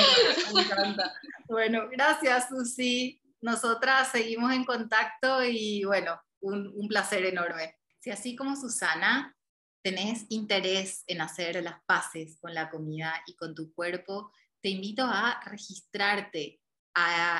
me 0.54 0.62
encanta. 0.62 1.12
Bueno, 1.48 1.88
gracias, 1.90 2.48
Susi. 2.48 3.22
Nosotras 3.40 4.10
seguimos 4.10 4.52
en 4.52 4.64
contacto 4.64 5.44
y 5.44 5.84
bueno, 5.84 6.20
un, 6.40 6.88
placer 6.88 7.24
enorme. 7.24 7.76
Si 8.00 8.10
así 8.10 8.36
como 8.36 8.56
Susana 8.56 9.36
tenés 9.82 10.26
interés 10.28 11.04
en 11.06 11.20
hacer 11.20 11.62
las 11.62 11.82
paces 11.86 12.38
con 12.40 12.54
la 12.54 12.70
comida 12.70 13.14
y 13.26 13.34
con 13.36 13.54
tu 13.54 13.72
cuerpo, 13.72 14.30
te 14.60 14.70
invito 14.70 15.04
a 15.04 15.40
registrarte 15.46 16.60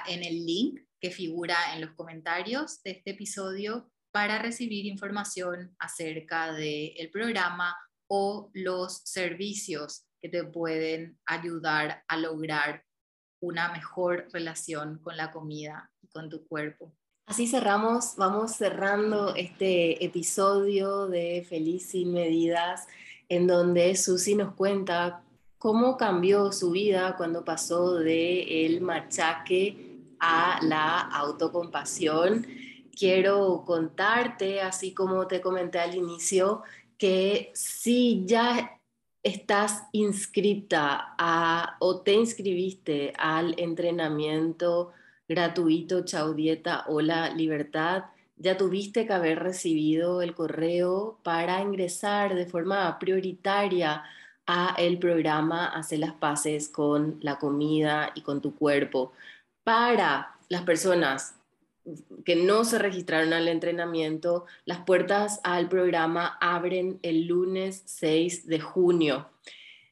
en 0.06 0.22
el 0.22 0.46
link 0.46 0.80
que 1.00 1.10
figura 1.10 1.74
en 1.74 1.80
los 1.80 1.90
comentarios 1.94 2.82
de 2.82 2.92
este 2.92 3.10
episodio 3.10 3.90
para 4.12 4.38
recibir 4.38 4.86
información 4.86 5.74
acerca 5.78 6.52
del 6.52 7.10
programa 7.10 7.76
o 8.08 8.50
los 8.54 9.02
servicios 9.04 10.06
que 10.20 10.28
te 10.28 10.44
pueden 10.44 11.18
ayudar 11.26 12.04
a 12.08 12.16
lograr 12.16 12.84
una 13.40 13.72
mejor 13.72 14.28
relación 14.32 14.98
con 15.00 15.16
la 15.16 15.30
comida 15.30 15.92
y 16.02 16.08
con 16.08 16.28
tu 16.28 16.46
cuerpo. 16.46 16.96
Así 17.28 17.46
cerramos, 17.46 18.14
vamos 18.16 18.52
cerrando 18.52 19.34
este 19.34 20.02
episodio 20.02 21.08
de 21.08 21.44
Feliz 21.46 21.90
sin 21.90 22.14
medidas, 22.14 22.88
en 23.28 23.46
donde 23.46 23.94
Susi 23.96 24.34
nos 24.34 24.54
cuenta 24.54 25.22
cómo 25.58 25.98
cambió 25.98 26.52
su 26.52 26.70
vida 26.70 27.16
cuando 27.18 27.44
pasó 27.44 27.96
de 27.96 28.64
el 28.64 28.80
machaque 28.80 29.98
a 30.18 30.58
la 30.62 31.00
autocompasión. 31.00 32.46
Quiero 32.98 33.62
contarte, 33.66 34.62
así 34.62 34.94
como 34.94 35.26
te 35.26 35.42
comenté 35.42 35.80
al 35.80 35.96
inicio, 35.96 36.62
que 36.96 37.50
si 37.52 38.24
ya 38.24 38.80
estás 39.22 39.82
inscrita 39.92 41.14
a, 41.18 41.76
o 41.80 42.00
te 42.00 42.14
inscribiste 42.14 43.12
al 43.18 43.54
entrenamiento 43.58 44.92
gratuito, 45.28 46.04
Chau 46.04 46.34
Dieta, 46.34 46.84
Hola 46.88 47.30
Libertad, 47.30 48.04
ya 48.36 48.56
tuviste 48.56 49.06
que 49.06 49.12
haber 49.12 49.40
recibido 49.40 50.22
el 50.22 50.34
correo 50.34 51.18
para 51.22 51.60
ingresar 51.60 52.34
de 52.34 52.46
forma 52.46 52.98
prioritaria 52.98 54.04
a 54.46 54.74
el 54.78 54.98
programa 54.98 55.66
Hacer 55.66 55.98
las 55.98 56.14
paces 56.14 56.68
con 56.68 57.18
la 57.20 57.38
comida 57.38 58.12
y 58.14 58.22
con 58.22 58.40
tu 58.40 58.54
cuerpo. 58.54 59.12
Para 59.64 60.36
las 60.48 60.62
personas 60.62 61.34
que 62.24 62.36
no 62.36 62.64
se 62.64 62.78
registraron 62.78 63.32
al 63.32 63.48
entrenamiento, 63.48 64.46
las 64.64 64.78
puertas 64.80 65.40
al 65.42 65.68
programa 65.68 66.38
abren 66.40 66.98
el 67.02 67.26
lunes 67.26 67.82
6 67.86 68.46
de 68.46 68.60
junio. 68.60 69.26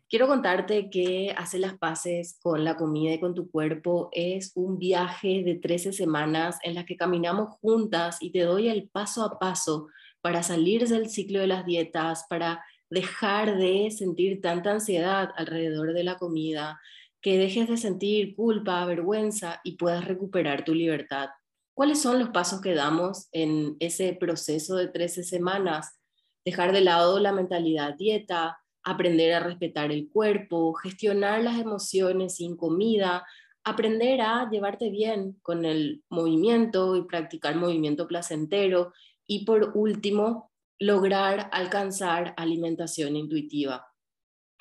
Quiero 0.08 0.28
contarte 0.28 0.88
que 0.88 1.34
hacer 1.36 1.58
las 1.58 1.78
paces 1.78 2.38
con 2.40 2.62
la 2.62 2.76
comida 2.76 3.14
y 3.14 3.18
con 3.18 3.34
tu 3.34 3.50
cuerpo 3.50 4.08
es 4.12 4.52
un 4.54 4.78
viaje 4.78 5.42
de 5.42 5.56
13 5.56 5.92
semanas 5.92 6.58
en 6.62 6.76
las 6.76 6.84
que 6.84 6.96
caminamos 6.96 7.56
juntas 7.60 8.18
y 8.20 8.30
te 8.30 8.42
doy 8.42 8.68
el 8.68 8.88
paso 8.88 9.24
a 9.24 9.40
paso 9.40 9.88
para 10.20 10.44
salir 10.44 10.86
del 10.86 11.10
ciclo 11.10 11.40
de 11.40 11.48
las 11.48 11.66
dietas, 11.66 12.24
para 12.30 12.64
dejar 12.88 13.58
de 13.58 13.90
sentir 13.90 14.40
tanta 14.40 14.70
ansiedad 14.70 15.30
alrededor 15.34 15.92
de 15.92 16.04
la 16.04 16.18
comida, 16.18 16.80
que 17.20 17.36
dejes 17.36 17.68
de 17.68 17.76
sentir 17.76 18.36
culpa, 18.36 18.84
vergüenza 18.84 19.60
y 19.64 19.76
puedas 19.76 20.04
recuperar 20.04 20.64
tu 20.64 20.72
libertad. 20.72 21.30
¿Cuáles 21.74 22.00
son 22.00 22.20
los 22.20 22.28
pasos 22.28 22.60
que 22.60 22.76
damos 22.76 23.26
en 23.32 23.76
ese 23.80 24.12
proceso 24.12 24.76
de 24.76 24.86
13 24.86 25.24
semanas? 25.24 25.98
Dejar 26.44 26.70
de 26.70 26.82
lado 26.82 27.18
la 27.18 27.32
mentalidad 27.32 27.96
dieta, 27.96 28.60
aprender 28.86 29.34
a 29.34 29.40
respetar 29.40 29.90
el 29.90 30.08
cuerpo, 30.08 30.72
gestionar 30.74 31.42
las 31.42 31.58
emociones 31.58 32.36
sin 32.36 32.56
comida, 32.56 33.26
aprender 33.64 34.20
a 34.20 34.48
llevarte 34.48 34.90
bien 34.90 35.38
con 35.42 35.64
el 35.64 36.04
movimiento 36.08 36.94
y 36.94 37.02
practicar 37.02 37.56
movimiento 37.56 38.06
placentero 38.06 38.92
y 39.26 39.44
por 39.44 39.72
último, 39.74 40.52
lograr 40.78 41.50
alcanzar 41.52 42.32
alimentación 42.36 43.16
intuitiva. 43.16 43.88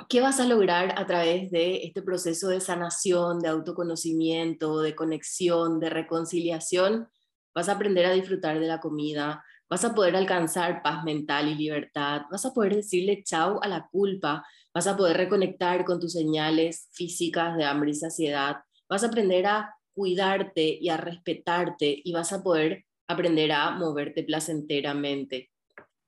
¿Qué 0.10 0.22
vas 0.22 0.40
a 0.40 0.48
lograr 0.48 0.96
a 0.98 1.06
través 1.06 1.52
de 1.52 1.84
este 1.84 2.02
proceso 2.02 2.48
de 2.48 2.62
sanación, 2.62 3.40
de 3.40 3.50
autoconocimiento, 3.50 4.82
de 4.82 4.96
conexión, 4.96 5.80
de 5.80 5.92
reconciliación? 5.92 7.08
Vas 7.54 7.70
a 7.70 7.74
aprender 7.74 8.08
a 8.08 8.14
disfrutar 8.14 8.60
de 8.60 8.66
la 8.66 8.80
comida, 8.80 9.44
vas 9.70 9.84
a 9.84 9.94
poder 9.94 10.16
alcanzar 10.16 10.82
paz 10.84 11.04
mental 11.04 11.50
y 11.50 11.56
libertad, 11.56 12.22
vas 12.32 12.46
a 12.46 12.54
poder 12.54 12.76
decirle 12.76 13.24
chau 13.24 13.60
a 13.62 13.68
la 13.68 13.88
culpa, 13.92 14.46
vas 14.74 14.88
a 14.88 14.96
poder 14.96 15.18
reconectar 15.18 15.86
con 15.86 16.00
tus 16.00 16.14
señales 16.14 16.90
físicas 16.92 17.58
de 17.58 17.66
hambre 17.66 17.92
y 17.92 17.96
saciedad, 17.96 18.58
vas 18.88 19.04
a 19.04 19.08
aprender 19.08 19.46
a 19.48 19.76
cuidarte 19.94 20.78
y 20.80 20.90
a 20.90 20.98
respetarte 20.98 22.02
y 22.04 22.12
vas 22.12 22.34
a 22.34 22.44
poder 22.44 22.86
aprender 23.08 23.52
a 23.52 23.72
moverte 23.72 24.24
placenteramente. 24.24 25.52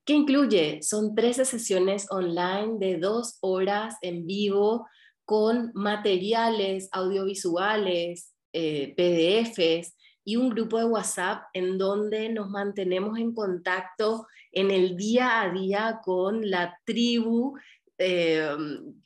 ¿Qué 0.05 0.13
incluye? 0.13 0.81
Son 0.83 1.15
13 1.15 1.45
sesiones 1.45 2.07
online 2.11 2.75
de 2.79 2.97
dos 2.97 3.37
horas 3.41 3.95
en 4.01 4.25
vivo 4.25 4.87
con 5.25 5.71
materiales 5.73 6.87
audiovisuales, 6.93 8.33
eh, 8.53 8.93
PDFs 8.95 9.96
y 10.27 10.35
un 10.35 10.49
grupo 10.49 10.77
de 10.77 10.83
WhatsApp 10.83 11.43
en 11.53 11.77
donde 11.77 12.27
nos 12.27 12.49
mantenemos 12.49 13.17
en 13.17 13.33
contacto 13.33 14.27
en 14.51 14.71
el 14.71 14.97
día 14.97 15.41
a 15.41 15.49
día 15.49 16.01
con 16.03 16.49
la 16.49 16.77
tribu 16.83 17.57
eh, 17.97 18.49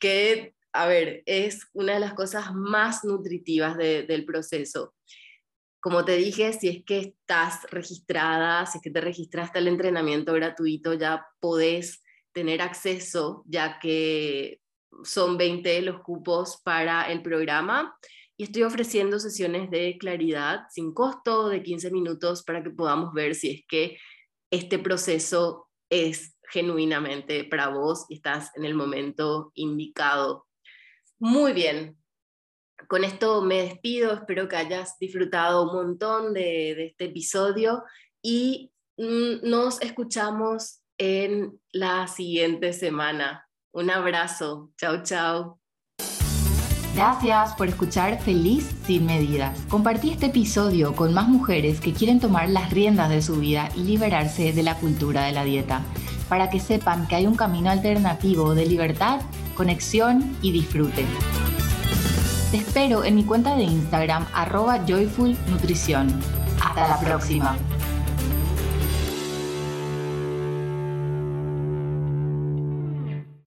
que, 0.00 0.56
a 0.72 0.88
ver, 0.88 1.22
es 1.24 1.68
una 1.74 1.94
de 1.94 2.00
las 2.00 2.14
cosas 2.14 2.52
más 2.52 3.04
nutritivas 3.04 3.76
del 3.76 4.24
proceso. 4.24 4.96
Como 5.78 6.04
te 6.04 6.16
dije, 6.16 6.52
si 6.54 6.68
es 6.68 6.84
que 6.84 6.98
estás 6.98 7.70
registrada, 7.70 8.66
si 8.66 8.78
es 8.78 8.82
que 8.82 8.90
te 8.90 9.00
registraste 9.00 9.60
al 9.60 9.68
entrenamiento 9.68 10.32
gratuito, 10.32 10.94
ya 10.94 11.24
podés 11.38 12.02
tener 12.32 12.60
acceso, 12.60 13.44
ya 13.46 13.78
que 13.78 14.60
son 15.04 15.38
20 15.38 15.82
los 15.82 16.00
cupos 16.00 16.60
para 16.64 17.12
el 17.12 17.22
programa. 17.22 17.96
Estoy 18.42 18.64
ofreciendo 18.64 19.20
sesiones 19.20 19.70
de 19.70 19.96
claridad 19.98 20.62
sin 20.68 20.92
costo 20.92 21.48
de 21.48 21.62
15 21.62 21.92
minutos 21.92 22.42
para 22.42 22.62
que 22.62 22.70
podamos 22.70 23.12
ver 23.12 23.36
si 23.36 23.50
es 23.50 23.60
que 23.68 23.98
este 24.50 24.80
proceso 24.80 25.68
es 25.88 26.36
genuinamente 26.50 27.44
para 27.44 27.68
vos 27.68 28.04
y 28.08 28.16
estás 28.16 28.50
en 28.56 28.64
el 28.64 28.74
momento 28.74 29.52
indicado. 29.54 30.48
Muy 31.20 31.52
bien, 31.52 31.96
con 32.88 33.04
esto 33.04 33.42
me 33.42 33.62
despido, 33.62 34.12
espero 34.12 34.48
que 34.48 34.56
hayas 34.56 34.98
disfrutado 34.98 35.62
un 35.70 35.74
montón 35.74 36.34
de, 36.34 36.86
este 36.86 37.04
episodio 37.04 37.84
y 38.20 38.72
mm, 38.96 39.48
nos 39.48 39.80
escuchamos 39.82 40.80
en 40.98 41.60
la 41.70 42.08
siguiente 42.08 42.72
semana. 42.72 43.48
Un 43.72 43.90
abrazo, 43.90 44.72
chao, 44.76 45.04
chao. 45.04 45.61
Gracias 46.94 47.54
por 47.54 47.68
escuchar 47.68 48.20
Feliz 48.20 48.70
sin 48.86 49.06
medidas. 49.06 49.58
Compartí 49.68 50.10
este 50.10 50.26
episodio 50.26 50.94
con 50.94 51.14
más 51.14 51.26
mujeres 51.26 51.80
que 51.80 51.94
quieren 51.94 52.20
tomar 52.20 52.50
las 52.50 52.70
riendas 52.70 53.08
de 53.08 53.22
su 53.22 53.36
vida 53.36 53.70
y 53.74 53.84
liberarse 53.84 54.52
de 54.52 54.62
la 54.62 54.76
cultura 54.76 55.24
de 55.24 55.32
la 55.32 55.44
dieta, 55.44 55.80
para 56.28 56.50
que 56.50 56.60
sepan 56.60 57.06
que 57.08 57.14
hay 57.14 57.26
un 57.26 57.34
camino 57.34 57.70
alternativo 57.70 58.54
de 58.54 58.66
libertad, 58.66 59.22
conexión 59.54 60.36
y 60.42 60.52
disfrute. 60.52 61.06
Te 62.50 62.58
espero 62.58 63.04
en 63.04 63.14
mi 63.14 63.24
cuenta 63.24 63.56
de 63.56 63.64
Instagram 63.64 64.26
arroba 64.34 64.84
joyfulnutrición. 64.86 66.08
Hasta 66.62 66.88
la 66.88 67.00
próxima. 67.00 67.56